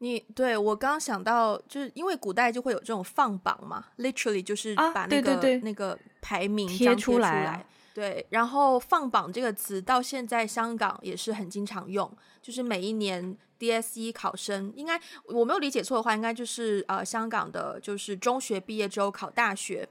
[0.00, 7.66] 你对我刚刚想到，就是因为古代就会有这种放榜嘛，literally 就是把那个、那个排名贴出来。
[7.92, 12.08] 对，然后放榜这个词到现在香港也是很经常用，
[12.48, 19.86] 就是每一年 DSE 考生，应该我没有理解错的话，应该就是呃香港的，就是中学毕业之后考大学，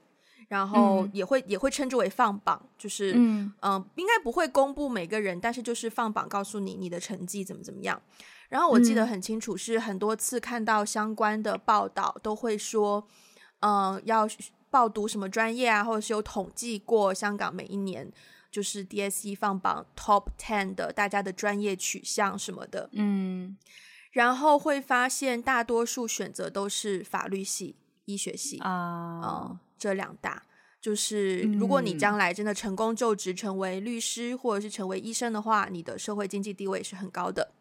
[0.47, 8.01] 然后也会、嗯、也会称之为放榜，就是嗯、呃、应该不会公布每个人，但是就是放榜告诉你你的成绩怎么怎么样。
[8.49, 13.07] 然后我记得很清楚，是很多次看到相关的报道，都会说，
[13.59, 14.27] 嗯、呃，要
[14.71, 18.11] 报读什么专业啊，或者是有统计过香港每一年
[18.51, 23.57] 就是 DSE 放榜 Top Ten 的大家的专业取向什么的，嗯，
[24.12, 30.43] 然后会发现大多数选择都是法律系、医学系啊、呃，这两大，
[30.81, 37.51] 就是如果你将来真的成功就职成为律师或者是成为医生的话，你的社会经济地位是很高的。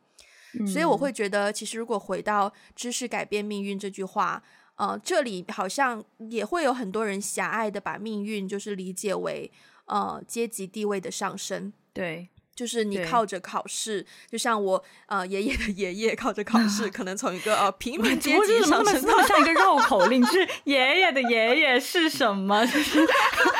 [0.72, 4.42] 所以我会觉得，其实如果回到“知识改变命运”这句话，
[4.76, 9.50] 呃，这里好像也会有很多人狭隘的把命运就是理解为
[9.86, 11.72] 呃阶级地位的上升。
[11.92, 22.64] 对，就是你靠着考试，就像我呃爷爷的爷爷靠着考试， 可能从一个呃平民阶级上升到像一个绕 口令，就是爷爷的爷爷是什么？
[22.66, 23.06] 就是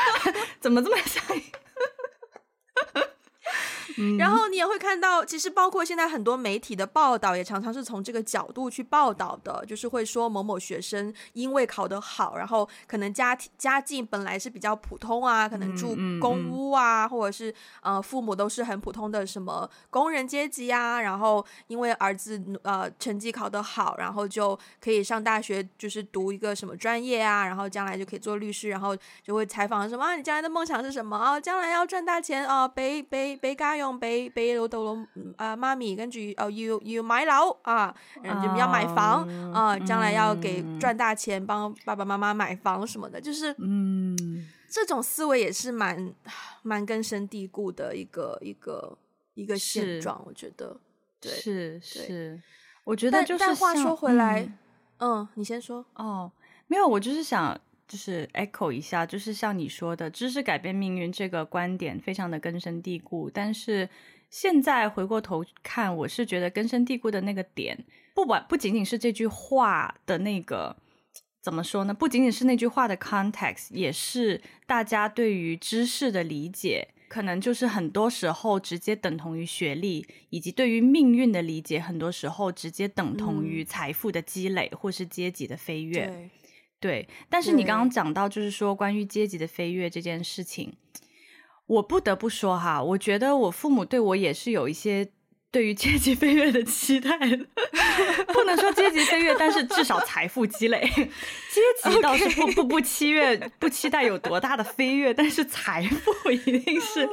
[0.61, 1.23] 怎么这么像？
[4.17, 31.39] 然后你也会看到，其实包括现在很多媒体的报道，也常常是从这个角度去报道的，就是会说某某学生因为考得好，然后可能家庭家境本来是比较普通啊，可能住公屋啊，嗯嗯嗯、或者是呃父母都是很普通的什么工人阶级啊，然后因为儿子呃成绩考得好，然后就可以上大学，就是读一个什么专业啊，然后将来就可以做律师，然后就会采访什么啊，你将来的梦想是什么啊？
[31.39, 33.97] 将来要赚大钱啊，俾俾俾家用。
[33.99, 34.97] 俾俾老豆老
[35.37, 46.13] 啊妈咪，跟住哦要要买楼啊，要买房啊，将来要给赚大钱，帮爸爸妈妈买房什么的，就是嗯，这种思维也是蛮
[46.61, 48.97] 蛮根深蒂固的一个一个
[49.33, 50.77] 一个现状，我觉得
[51.19, 52.41] 对是是，
[52.83, 54.41] 我觉得就是但话说回来，
[54.97, 56.31] 嗯，嗯，你先说哦，
[56.67, 57.59] 没有，我就是想。
[57.87, 63.29] 就是 echo 一下，就是像你说的，知识改变命运这个观点非常的根深蒂固。
[63.33, 63.87] 但是
[64.29, 70.75] 现在回过头看，我是觉得根深蒂固的那个点，不管不仅仅是这句话的那个
[71.41, 71.93] 怎么说呢？
[71.93, 86.29] 不仅仅是那句话的 context，也是大家对于知识的理解，可能就是很多时候直接等同于学历，以及对于命运的理解，很多时候直接等同于财富的积累，嗯、或是阶级的飞跃。
[86.79, 90.73] 对，但是你刚刚讲到，就是说关于阶级的飞跃这件事情，
[91.65, 95.09] 我不得不说哈，我觉得我父母对我也是有一些
[95.49, 97.45] 对于阶级飞跃的期待的，
[98.31, 107.09] 不能说阶级飞跃，但是至少财富积累，阶级倒是不不不期待不期待有多大的飞跃，但是财富一定是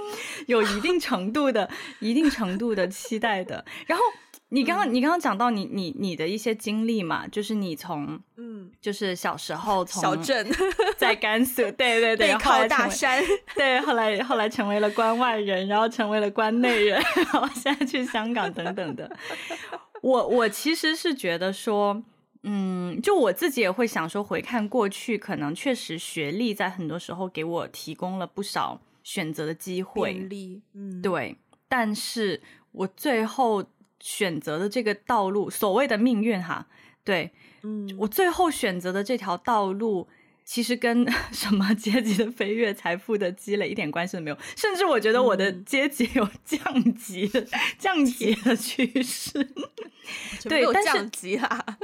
[0.47, 4.05] 有一定程度的一定程度的期待的，然后。
[4.51, 10.47] 你刚刚、嗯、你刚刚讲到你你你的一些经历嘛，就是你从嗯，就是小时候从小镇
[10.97, 13.23] 在甘肃，对对对，后来大山，
[13.57, 19.11] 对，后来后来成为了关外人，然后成为了关内人，然后现在去香港等等的。
[20.03, 22.03] 我我其实是觉得说，
[22.43, 30.29] 嗯，就我自己也会想说，回看过去，可能确实学历在很多时候给我提供了不少选择的机会。
[30.75, 31.37] 嗯，对。
[31.67, 32.41] 但是
[32.71, 33.65] 我最后
[34.05, 36.67] 选择的这个道路，所谓的命运哈，
[37.03, 37.31] 对，
[37.63, 40.07] 嗯，我最后选择的这条道路。
[40.47, 47.49] 其实跟 什么阶级的飞跃、财富的积累一点关系都没有，甚至我觉得我的阶级有降级、嗯、
[47.79, 49.43] 降级的趋势。
[50.45, 51.79] 对，有降级啊，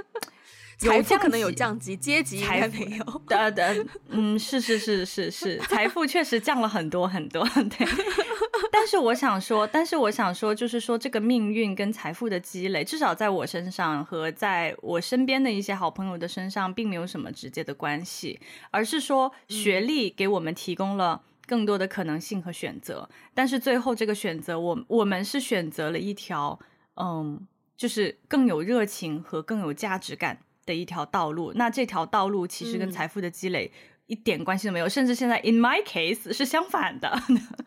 [0.88, 3.04] 财富可能有降级，阶级应该没有。
[3.28, 7.46] 的的，嗯，是是是是是，财富确实降了很多很多。
[7.48, 7.86] 对。
[8.72, 23.08] 但是我想说，但是我想说，就是说，这个命运跟财富的积累，至少在我身上和在我身边的一些好朋友的身上，并没有什么直接的关系，而是说，学历给我们提供了更多的可能性和选择。
[23.34, 26.58] 但是最后这个选择，我我们是选择了一条，
[26.96, 30.38] 嗯，就是更有热情和更有价值感
[30.70, 31.52] 的一条道路。
[31.56, 33.70] 那这条道路其实跟财富的积累。
[33.74, 33.78] 嗯
[34.10, 37.08] 一点关系都没有，甚至现在 in my case 是相反的，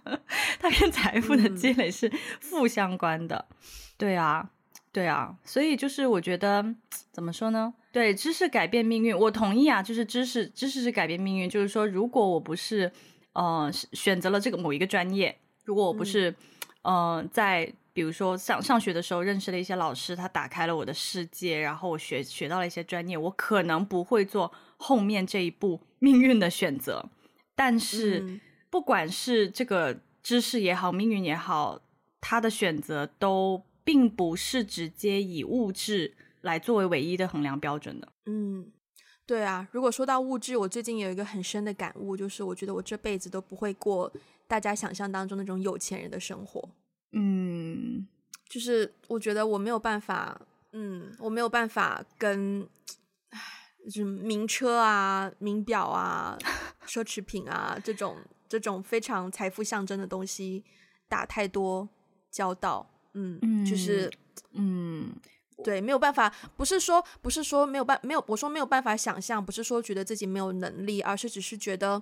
[0.60, 3.46] 它跟财富的积累是负相关的。
[3.50, 3.56] 嗯。
[3.98, 4.50] 对啊，
[4.92, 6.76] 对啊，所以就是我觉得
[7.14, 7.74] 怎么说呢？
[7.94, 11.50] 对，知识改变命运，我同意啊，就是知识，知识是改变命运。
[11.50, 12.92] 就是说，如果我不是
[13.32, 15.34] 呃选择了这个某一个专业，
[15.64, 16.30] 如果我不是、
[16.82, 25.80] 嗯、呃在比如说上上学的时候认识了一些老师，他打开了我的世界，然后我学学到了一些专业，我可能不会做后面这一步。
[26.00, 27.10] 命运的选择，
[27.56, 31.80] 但是不管是这个知识也好，命运也好，
[32.20, 38.12] 他的选择都并不是直接以物质来作为唯一的衡量标准的。
[38.26, 38.70] 嗯，
[39.26, 39.66] 对啊。
[39.72, 44.12] 如果说到物质，我最近有一个很深的感悟，就是我觉得我这辈子都不会过
[44.46, 46.68] 大家想象当中那种有钱人的生活。
[47.14, 48.06] 嗯，
[48.50, 50.40] 就是我觉得我没有办法，
[50.74, 52.68] 嗯，我没有办法跟。
[53.86, 56.38] 就是名车啊、名表啊、
[56.88, 58.16] 奢侈品啊这种
[58.48, 60.64] 这种非常财富象征的东西
[61.10, 61.90] 打太多
[62.32, 64.10] 交道，嗯，嗯就是，
[64.54, 65.14] 嗯，
[65.66, 72.02] 对，没有办法，不是说不是说没有办没有，我说没有办法想象，不是说觉得自己没有能力，而是只是觉得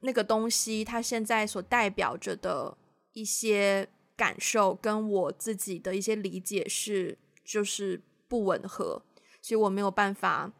[0.00, 2.76] 那个东西它现在所代表着的
[3.12, 9.02] 一些感受跟我自己的一些理解是就是不吻合，
[9.40, 10.52] 所以我没有办法。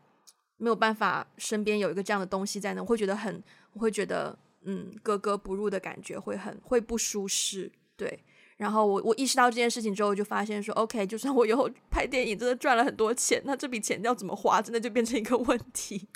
[0.58, 3.42] 没有办法，身边有一个这样的东西在那，我会觉得很，
[3.72, 8.22] 我会觉得，嗯，格格不入的感觉，会很，会不舒适，对。
[8.58, 16.06] 然后我我意识到这件事情之后，就发现说，OK，就算我以后 拍电影真的赚了很多钱，那这笔钱要怎么花，真的就变成一个问题。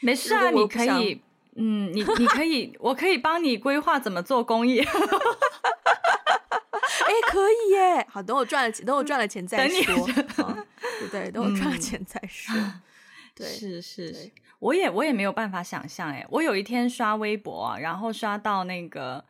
[0.00, 1.20] 没事啊，你可以，
[1.56, 4.80] 嗯，你你可以，我可以帮你规划怎么做公益。
[7.12, 8.06] 哎，可以耶。
[8.08, 10.06] 好，等我赚了钱，等我赚了钱再说。
[10.06, 12.54] 对对，等我赚了钱再说。
[12.56, 12.80] 嗯
[13.34, 19.24] 对，是是是，我也我也没有办法想象哎，我有一天刷微博啊，然后刷到那个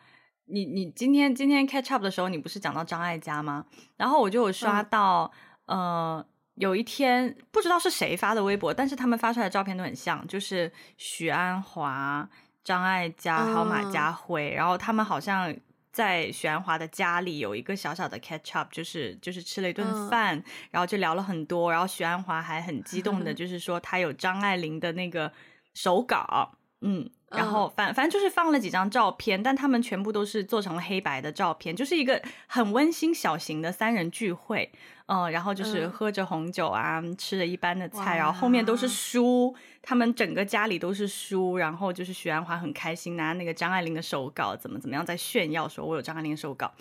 [0.47, 3.65] 你你今天今天 catch up 的时候，你不是讲到张艾嘉吗？
[3.97, 5.31] 然后我就有刷到、
[5.67, 6.27] 嗯、呃
[6.57, 12.29] 有一天不知道是谁发的微博，但是他们发出来的照片都很像，就是许鞍华、
[12.65, 15.55] 张艾嘉还有马家辉、嗯，然后他们好像。
[15.93, 25.31] 在许鞍华的家里有一个小小的 catch up，就是就是吃了一顿饭，嗯，然后就聊了很多，然后许鞍华还很激动的， 就是说他有张爱玲的那个
[25.75, 34.71] 手稿，嗯，然后反反正就是放了几张照片，但他们全部都是做成了黑白的照片，就是一个很温馨小型的三人聚会。
[35.07, 46.73] 嗯，然后就是喝着红酒啊，嗯、吃着一般的菜，然后后面都是书，他们整个家里都是书，然后就是许鞍华很开心拿那个张爱玲的手稿，怎么怎么样在炫耀说，我有张爱玲的手稿。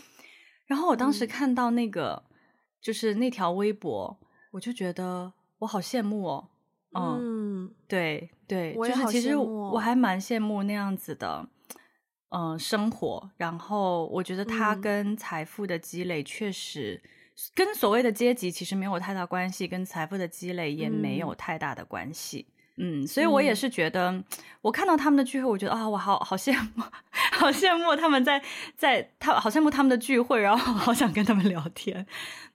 [0.68, 2.36] 然后我当时看到那个、嗯、
[2.82, 4.18] 就是那条微博，
[4.52, 6.47] 我就觉得我好羡慕哦。
[6.93, 7.41] 嗯，嗯
[7.88, 11.47] 对对，就是其实我还蛮羡慕那样子的，
[12.30, 13.30] 嗯，生活。
[13.38, 17.01] 然后我觉得他跟财富的积累确实。
[17.55, 22.45] 跟所谓的阶级其实没有太大关系，跟财富的积累也没有太大的关系。
[22.78, 24.24] 嗯，嗯，所以我也是觉得，嗯、
[24.61, 26.84] 我看到他们的聚会，我觉得啊，我好好羡慕，
[27.34, 28.39] 好羡慕他们在
[28.76, 32.05] 在他，好羡慕他们的聚会，然后好想跟他们聊天。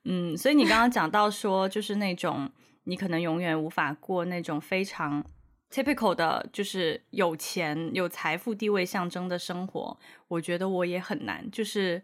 [0.04, 2.48] 嗯，所以你刚刚讲到说，就是那种
[2.86, 5.24] 你可能永远无法过那种非常
[5.70, 12.02] typical 的，就是有钱有财富地位象征的生活，我觉得我也很难，就是。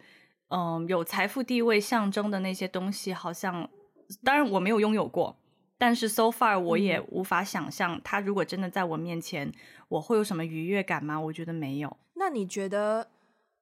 [0.55, 3.67] 嗯，有财富地位象征的那些东西，好像
[4.23, 5.35] 当然我没有拥有过，
[5.79, 9.51] 但是 so far 我也无法想象，它如果真的在我面前，
[9.89, 11.19] 我会有什么愉悦感吗？
[11.19, 11.97] 我觉得没有。
[12.17, 13.09] 那你觉得？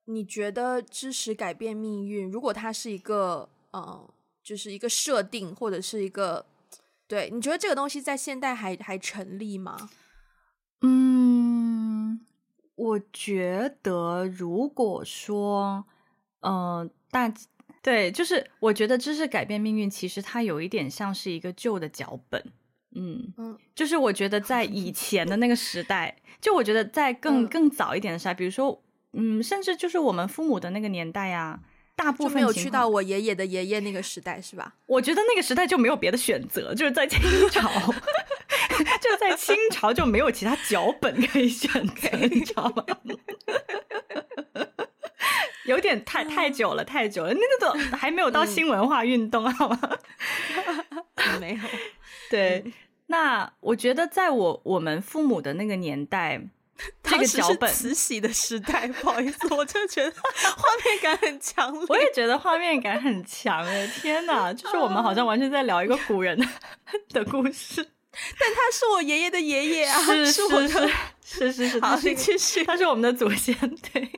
[0.07, 2.29] 你觉得知识改变命运？
[2.29, 4.09] 如果它是一个，嗯，
[4.43, 6.45] 就是一个设定，或者是一个
[7.11, 9.91] 对，你觉得这个东西在现代还还成立吗？
[10.83, 12.21] 嗯，
[12.77, 15.85] 我觉得如果说，
[16.43, 17.35] 嗯、呃，大
[17.83, 22.41] 对，就是我觉得知识改变命运，其实它有一点像是一个旧的脚本。
[22.95, 28.81] 嗯嗯，就是我觉得在以前的那个时代，就我觉得在更更早一点的时代，比如说，
[29.15, 31.61] 嗯，甚至就是我们父母的那个年代呀、啊。
[32.03, 34.73] 大部分没有去到我爷爷的爷爷那个时代，是吧？
[34.87, 37.21] 我觉得那个时代就没有别的选择，就是在清
[37.51, 37.69] 朝，
[39.03, 42.83] 就在清朝就没有其他脚本可以选择，你知道吗？
[45.67, 49.79] 有点太太久了，太久了，那个都还没有到新文化运动，好吗？
[51.39, 51.61] 没有。
[52.31, 52.65] 对，
[53.09, 56.49] 那我觉得在我我们父母的那个年代。
[57.03, 61.75] 这个脚本慈禧的时代， 不好意思，我就觉得画面感很强。
[61.89, 64.53] 我也觉得画面感很强哎，天哪！
[64.55, 66.39] 就是我们好像完全在聊一个古人
[67.11, 67.87] 的故事，
[68.39, 70.91] 但他是我爷爷的爷爷啊，是是是
[71.23, 73.57] 是是是，好，你继续，他是我们的祖先，
[73.93, 74.11] 对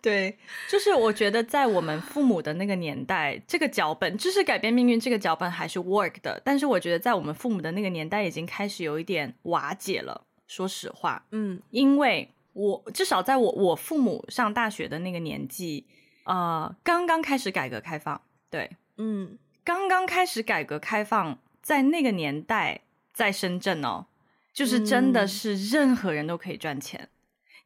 [0.00, 10.27] 对，就是我觉得在我们父母的那个年代，这个脚本知识改变命运，这个脚本还是 work 的，但是我觉得在我们父母的那个年代，已经开始有一点瓦解了。
[10.48, 15.84] 说实话，嗯，因为我至少在我我父母上大学的那个年纪，
[16.24, 18.20] 呃，刚刚开始改革开放，
[18.50, 22.80] 对，嗯，刚刚开始改革开放，在那个年代，
[23.12, 24.06] 在深圳哦，
[24.54, 27.08] 就是真的是任何人都可以赚钱，嗯、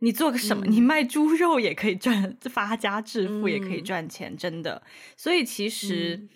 [0.00, 4.82] 你做个什么，嗯、你卖猪肉也可以赚，发家致富也可以赚钱，嗯、真的。
[5.16, 6.28] 所以其实，嗯、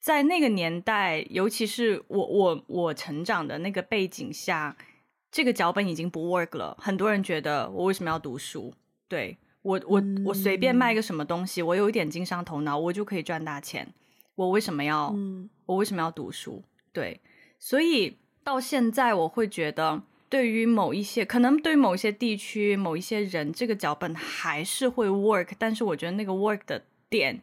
[0.00, 4.74] 在那个年代，尤其是我我我成长的那个背景下。
[5.32, 8.74] 这个脚本已经不 work 了，很多人觉得我为什么要读书？
[9.08, 13.94] 对，我，我，我随便卖个什么东西，我有一点经商头脑，我就可以赚大钱。
[14.34, 15.06] 我为什么要？
[15.14, 16.62] 嗯，我为什么要读书？
[16.92, 17.18] 对，
[17.58, 27.42] 所以到现在我会觉得，对于某一些，可能对某一些地区、某一些人，这个脚本还是会 work，但是我觉得那个 work 的点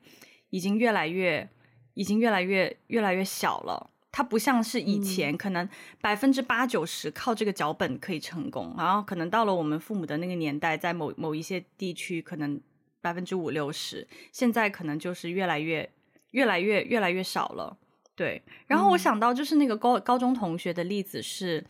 [0.52, 1.50] 已经越来越，
[1.96, 3.90] 已经越来越，越来越小了。
[4.12, 5.70] 它不像是以前，可能
[6.02, 12.60] 百分之八九十靠这个脚本可以成功，然后可能到了我们父母的那个年代，在某某一些地区，可能
[13.02, 15.88] 百分之五六十，现在可能就是越来越、
[16.32, 17.78] 越来越、越来越少了。
[18.16, 21.64] 对，然后我想到就是那个高高中同学的例子是，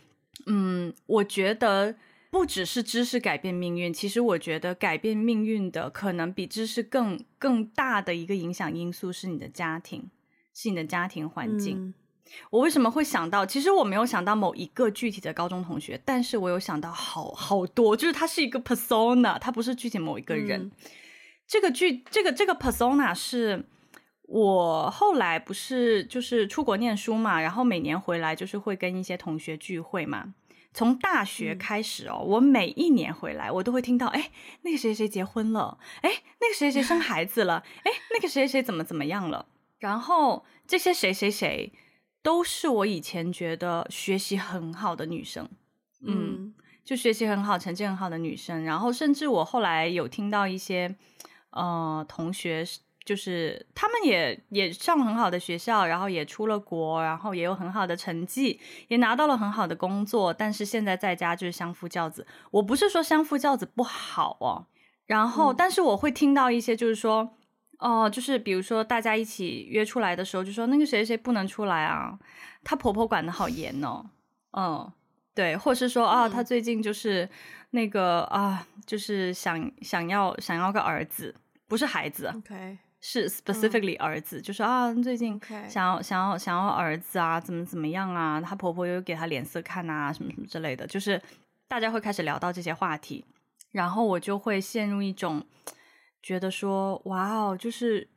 [0.46, 1.94] 嗯，我觉得
[2.32, 10.10] 不只是知识改变命运，其实我觉得改变命运的可能比知识更更大的一个影响因素是你的家庭，
[10.54, 11.78] 是你的家庭环境。
[11.78, 11.94] 嗯
[12.50, 13.46] 我为什么会想到？
[13.46, 20.62] 其实我没有想到某一个具体的高中同学，但是我有想到好好多，就是他是一个 persona，他不是具体某一个人。
[20.62, 20.72] 嗯、
[21.48, 23.66] 这个剧，这个这个 persona 是
[24.24, 30.34] 我后来不是就是出国念书嘛，然后每年回来就是会跟一些同学聚会嘛。
[30.72, 39.48] 从大学开始哦，嗯、我每一年回来，我都会听到，哎，那个谁谁结婚了，哎，那个谁谁生孩子了，哎，那个谁谁怎么怎么样了，
[39.80, 41.74] 然后这些谁谁谁。
[42.22, 45.50] 都是我以前觉得学习很好的女生，
[46.02, 46.54] 嗯，嗯，
[46.84, 48.64] 就学习很好、成绩很好的女生。
[48.64, 50.94] 然后，甚至我后来有听到一些，
[51.52, 52.66] 呃，同学，
[53.06, 58.60] 就是他们也也上很好的学校，然后也出了国，然后也有很好的成绩，
[58.90, 60.34] 也拿到了很好的工作。
[60.34, 62.28] 但是现在在家就是相夫教子。
[62.52, 64.68] 我不是说相夫教子不好哦，
[65.06, 67.36] 然后，嗯，但是我会听到一些，就是说。
[67.80, 72.20] 哦，就是比如说大家一起约出来的时候，就说那个谁谁不能出来啊，
[72.62, 74.06] 她婆婆管得好严哦，
[74.52, 74.92] 嗯，
[75.34, 77.28] 对，或是说啊，她最近就是
[77.70, 81.34] 那个啊，就是想想要想要个儿子，
[81.70, 91.22] 不是孩子，OK，是 specifically 儿子，嗯、就是啊，最近想要.想要想要儿子啊，怎么怎么样啊，她婆婆又给她脸色看啊，什么什么之类的，就是
[91.70, 93.24] 大家会开始聊到这些话题，
[93.72, 95.42] 然后我就会陷入一种。
[96.22, 98.08] 觉得说哇哦，就是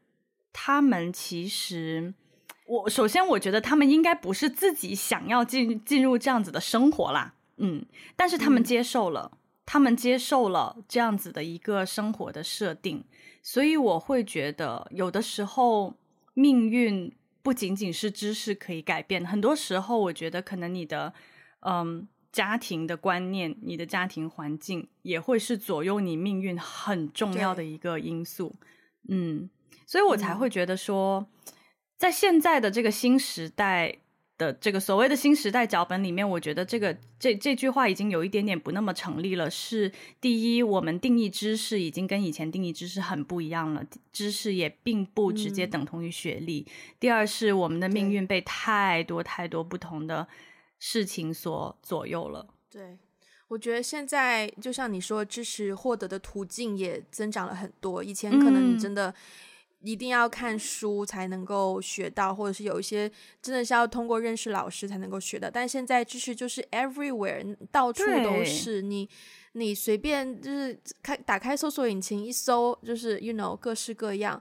[0.53, 2.13] 他们其实，
[2.67, 7.85] 我首先我觉得他们应该不是自己想要进进入这样子的生活啦，嗯，
[8.17, 13.05] 但是他们接受了，嗯、他们接受了这样子的一个生活的设定，
[13.43, 15.95] 所以我会觉得有的时候
[16.35, 21.13] 命运不仅仅是知识可以改变，很多时候我觉得可能你的
[21.61, 22.09] 嗯。
[22.33, 28.57] 家庭的观念，你的家庭环境也会是左右你命运很重要的一个因素。
[29.09, 29.51] 嗯，
[29.87, 31.53] 所以我才会觉得说，嗯、
[31.99, 33.99] 在现在的这个新时代
[34.39, 39.51] 的这个所谓的新时代脚本里面，我觉得这个这这句话已经有一点点不那么成立了。
[39.51, 46.67] 是第一，我们定义知识已经跟以前定义知识很不一样了，知识也并不直接等同于学历。
[46.67, 50.27] 嗯、第二是我们的命运被太多太多不同的
[50.85, 52.45] 事情所左右了。
[52.69, 52.99] 对，
[53.47, 58.03] 我觉得现在就像你说，知识获得的途径也增长了很多。
[58.03, 59.09] 以前可能你真的。
[59.11, 59.15] 嗯
[59.85, 63.11] 一定要看书才能够学到，或者是有一些
[63.43, 65.51] 真的是要通过认识老师才能够学到。
[65.51, 68.81] 但现在知识就是 everywhere，到处都是。
[68.81, 69.09] 你
[69.55, 74.41] 你随便就是开打开搜索引擎一搜，就是 you know 各式各样。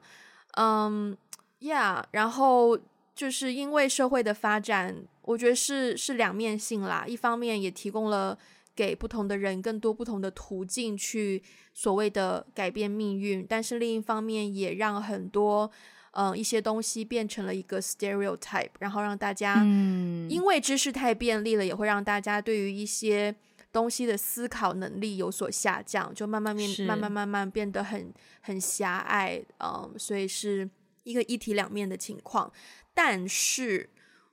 [0.57, 1.17] 嗯
[1.61, 2.77] ，yeah，然后
[3.15, 4.95] 就是因为社会的发展，
[5.31, 7.05] 我觉得是是两面性啦。
[7.07, 8.37] 一方面也提供了。
[8.73, 15.69] 给不同的人更多不同的途径去所谓的改变命运，但是另一方面也让很多
[16.13, 23.35] 嗯、呃、一些东西变成了一个 stereotype，然后让大家嗯因为知识太便利了，也会让大家对于一些
[23.73, 30.67] 东西的思考能力有所下降，就慢慢变慢慢慢慢变得很很狭隘，嗯，所以是
[31.03, 32.51] 一个一体两面的情况，
[32.93, 33.89] 但是。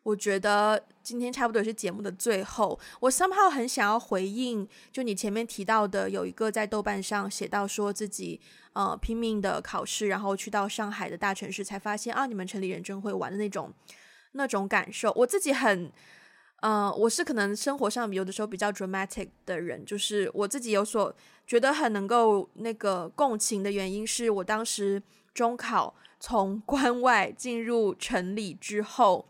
[0.09, 8.41] 我觉得今天差不多是节目的最后，我 somehow 很想要回应，就你前面提到的，有一个在豆瓣上写到说自己
[8.73, 13.71] 呃拼命的考试，然后去到上海的大城市，才发现啊，你们城里人真会玩的那种
[14.33, 15.13] 那种感受。
[15.15, 15.93] 我自己很，
[16.63, 21.15] 呃，我是可能生活上有的时候比较 dramatic 的人，就是我自己有所
[21.47, 25.03] 觉得很能够那个共情的原因，是我当时
[25.35, 29.29] 中考从关外进入城里之后。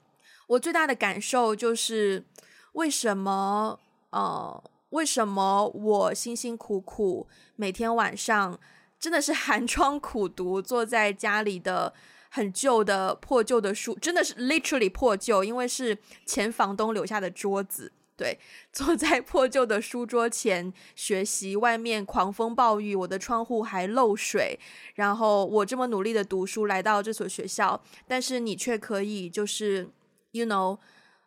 [0.49, 2.25] 我最大的感受就是，
[2.73, 3.79] 为什么
[4.11, 8.59] 呃，为什么我辛辛苦苦每天晚上
[8.99, 11.93] 真的是寒窗苦读，坐在家里的
[12.31, 18.39] 很旧的破旧的书，真的是 literally 破旧，因为是前房东留下的桌子，对，
[18.73, 24.59] 坐在破旧的书桌前学习，外面狂风暴雨，我的窗户还漏水，
[24.95, 29.91] 然后我这么努力的读书来到这所学校，但是你却可以就是。
[30.33, 30.79] You know，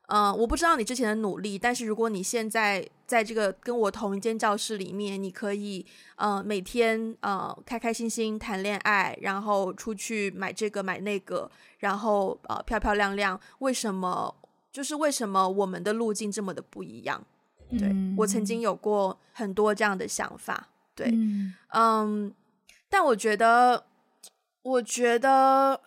[0.08, 5.86] 嗯、呃，我不知道你之前的努力，但是如果你现在在这个跟我同一间教室里面，你可以，
[6.18, 11.50] 呃，每天呃开开心心谈恋爱，然后出去买这个买那个，
[11.80, 14.36] 然后呃漂漂亮亮，为什么？
[14.72, 17.22] 就是为什么我们的路径这么的不一样？
[17.72, 22.34] 对、嗯、我曾经有过很多这样的想法，对，嗯，嗯，
[22.88, 23.86] 但我觉得，
[24.62, 25.82] 我觉得，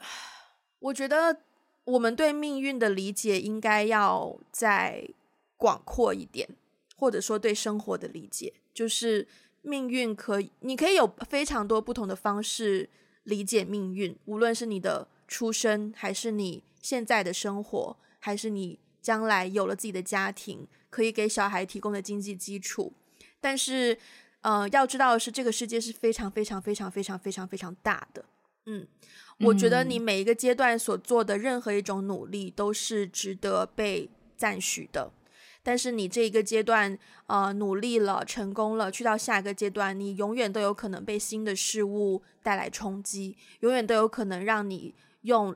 [0.80, 1.43] 我觉得。
[1.84, 5.08] 我们对命运的理解应该要再
[5.56, 6.48] 广阔一点，
[6.96, 9.26] 或者说对生活的理解，就是
[9.62, 12.88] 命运可以，你可以有非常多不同的方式
[13.24, 22.92] 理解命运，无论是你的出生，还是你现在的生活，还是你将来有了自己的家庭，可以给小孩提供的经济基础。
[23.40, 23.98] 但是，
[24.40, 28.24] 呃，要知道的是，这个世界是非常非常非常非常非常非常大的，
[28.66, 28.86] 嗯。
[29.40, 35.12] 我觉得你每一个阶段所做的任何一种努力都是值得被赞许的，
[35.60, 36.96] 但是你这一个阶段
[37.26, 45.54] 呃努力了，成功了，去到下一个阶段，你永远都有可能被新的事物带来冲击，永远都有可能让你用，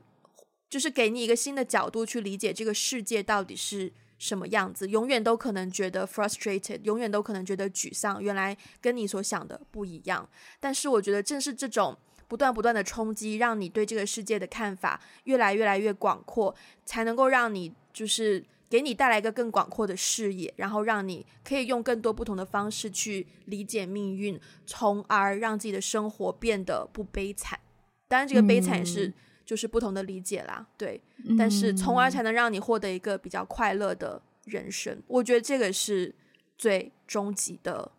[0.69, 10.29] 就是给你一个新的角度去理解这个世界到底是什么样子，永远都可能觉得 frustrated，永远都可能觉得沮丧，原来跟你所想的不一样。
[10.59, 11.97] 但是我觉得正是这种。
[12.29, 16.55] 不断不断的冲击，让你对这个世界的看法越来越来越广阔，
[16.85, 27.59] 才能够让你就是给你带来一个更广阔的视野，然后让你可以用更多不同的方式去理解命运，从而让自己的生活变得不悲惨。
[28.07, 29.11] 当然，这个悲惨是
[29.47, 31.01] 就是不同的理解啦，对。
[31.39, 35.03] 但是从而才能让你获得一个比较快乐的人生。
[35.07, 36.15] 我觉得这个是
[36.59, 37.91] 最终极的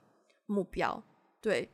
[0.46, 1.04] 目标，
[1.42, 1.68] 对。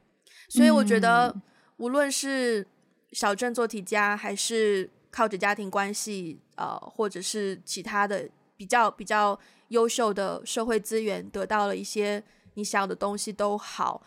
[0.47, 1.35] 所以我觉得。
[1.77, 2.65] 无论是
[3.11, 9.37] 小镇做题家，还是靠着家庭关系，呃，或者是其他的比较比较
[9.69, 12.23] 优秀的社会资源，得到了一些
[12.53, 14.01] 你想要的东西都好。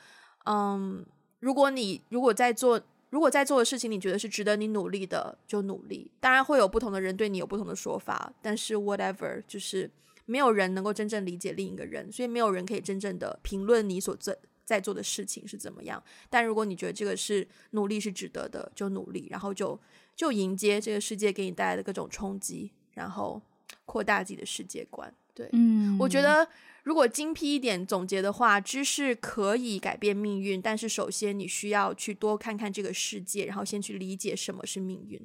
[0.44, 1.04] 嗯，
[1.40, 6.10] 如果你如果在做如果在做的事情，你觉得是值得你努力的，就努力。
[6.20, 9.90] 当然会有不同的人对你有不同的说法，但是 whatever，就是
[10.26, 14.34] 没有人能够真正理解另一个人，所以没有人可以真正的评论你所做。
[14.68, 16.02] 在做的事情是怎么样？
[16.28, 19.80] 但如果你觉得这个是努力是值得的，就努力，然后就
[20.14, 23.40] 就迎接这个世界给你带来的各种冲击，然后
[23.86, 25.10] 扩大自己的世界观。
[25.32, 26.46] 对，嗯，我觉得
[26.82, 35.18] 如果精辟一点总结的话，知识可以改变命运，但是首先你需要去多看看这个世界，然后先去理解什么是命运。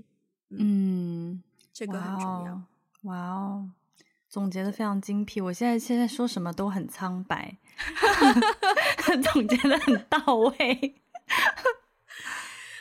[0.51, 2.61] 嗯，嗯，这个很重要。
[3.01, 3.69] 哇哦。
[4.33, 5.39] 总结的非常精辟。
[5.39, 7.55] 我现在现在说什么都很苍白，
[9.31, 10.95] 总结的很到位。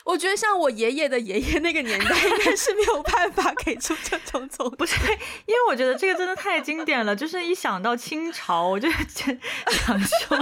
[0.06, 4.76] 我觉得像我爷爷的爷爷那个年代，应该是没有办法给出这种总结。
[4.76, 4.96] 不是，
[5.44, 10.38] 因为我觉得这个真的太经典了，就是一想到清朝，我就 想说，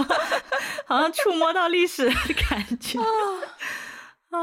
[0.87, 2.13] 好像触摸到历史的
[2.49, 2.97] 感觉。
[4.31, 4.39] 啊，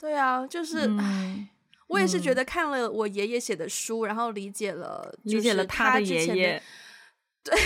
[0.00, 1.48] 对啊，就是，嗯、
[1.90, 6.62] 我也是觉得看了我爷爷写的书，然后理解了，理解了他的爷爷。
[7.42, 7.58] 对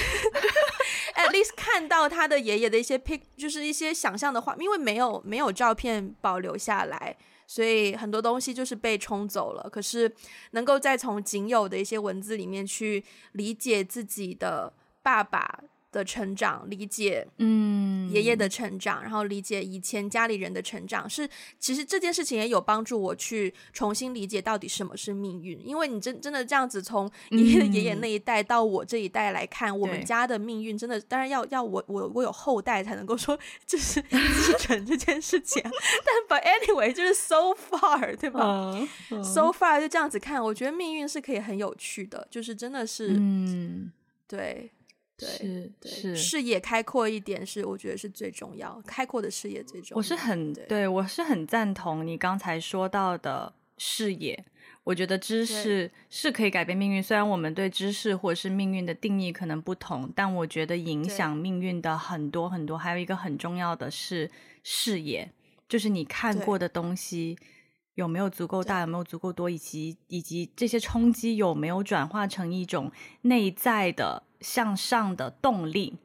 [1.15, 7.17] ，at least 看到他的爷爷的一些 pic，就是一些想象的画，因为没有没有照片保留下来，
[7.47, 9.69] 所以很多东西就是被冲走了。
[9.69, 10.11] 可是
[10.53, 14.73] 能够再从仅有的一些文字里面去理解自己的
[15.03, 15.61] 爸爸
[15.95, 21.29] 的成长，理解嗯爷爷的成长，然后理解以前家里人的成长，是
[21.61, 25.65] 其实这件事情也有帮助我去重新理解到底什么是命运。
[25.65, 35.63] 因为你真真的这样子从爷爷的爷爷那一代到我这一代来看，嗯、我们家的命运真的当然要要我我我有后代才能够说就是 继承这件事情。
[35.63, 43.93] 但 but anyway 就是 so far 对吧、uh, uh.？so far 就这样子看，我觉得命运是可以很有趣的，就是真的是嗯
[44.27, 44.73] 对。
[45.17, 49.97] 对，是视野开阔一点，是我觉得是最重要，开阔的视野最重要。
[49.97, 54.45] 我是很对，对我是很赞同你刚才说到的视野。
[54.83, 62.77] 我觉得知识是可以改变命运，虽然我们对知识或者是命运的定义可能不同，但我觉得影响命运的很多很多。
[62.77, 64.31] 还有一个很重要的是
[64.63, 65.31] 视野，
[65.67, 67.39] 就是你看过的东西
[67.95, 72.93] 有没有足够大，有没有足够多，以及以及这些冲击有没有转化成一种
[73.23, 74.25] 内在的。
[74.45, 75.97] 向上的动力，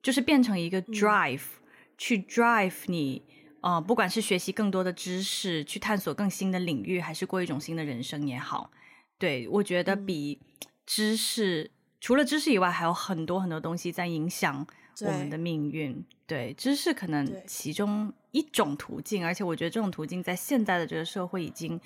[0.00, 1.68] 就是变成一个 drive，嗯、
[1.98, 3.20] 去 drive 你，
[3.60, 8.70] 呃，不管是学习更多的知识，去探索更新的领域，还是过一种新的人生也好，
[9.18, 10.40] 对，我觉得比
[10.86, 11.70] 知识，嗯、
[12.00, 14.64] 除了知识以外，还有很多很多东西在影响
[15.00, 15.92] 我们的命运。
[16.24, 21.80] 对，对，知识可能其中一种途径，而且我觉得这种途径在现在的这个社会已经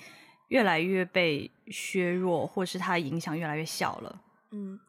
[0.49, 4.21] 越来越被削弱，或是它的影响越来越小了。
[4.51, 4.79] 嗯。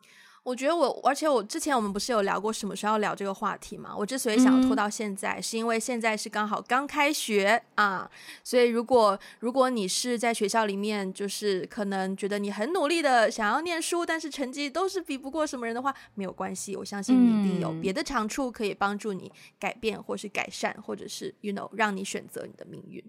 [0.44, 3.96] 我觉得我，而且我之前我们不是有聊过什么时候要聊这个话题吗？
[3.96, 8.08] 我之所以想拖到现在，嗯、是因为现在是刚好刚开学啊，
[8.44, 23.02] 所以如果如果你是在学校里面，就是可能觉得你很努力的想要念书，但是成绩都是比不过什么人的话，没有关系，我相信你一定有别的长处可以帮助你改变，或是改善，或者是 you know 让你选择你的命运，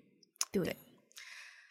[0.53, 0.73] 对不对？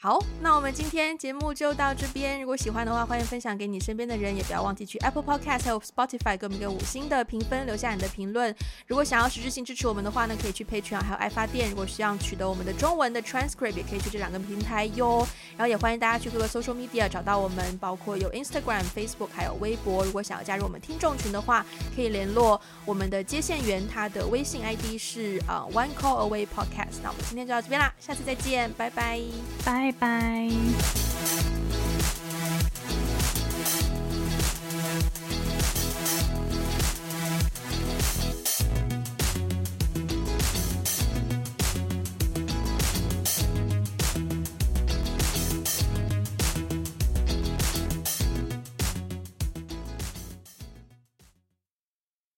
[0.05, 2.39] 好，那我们今天节目就到这边。
[2.39, 8.55] 如果喜欢的话，欢迎分享给你身边的人，也不要忘记去 Apple Podcast 还有 Spotify 给我们一个五星的评分，留下你的评论。
[8.87, 11.71] 如果想要实质性支持我们的话呢，可以去 Patreon 还有爱发电。
[11.71, 15.27] 如果需要取得我们的中文的 transcript，也可以去这两个平台哟。
[15.57, 20.05] 然后也欢迎大家去各个 social media 找到我们，包括有 Instagram、Facebook 还有微博。
[20.05, 21.65] 如果想要加入我们听众群的话，
[21.97, 27.01] 可以联络我们的接线员，他的微信 ID 是呃、One Call Away Podcast。
[27.03, 29.19] 那我们今天就到这边啦，下次再见，拜拜，
[29.65, 30.49] 拜拜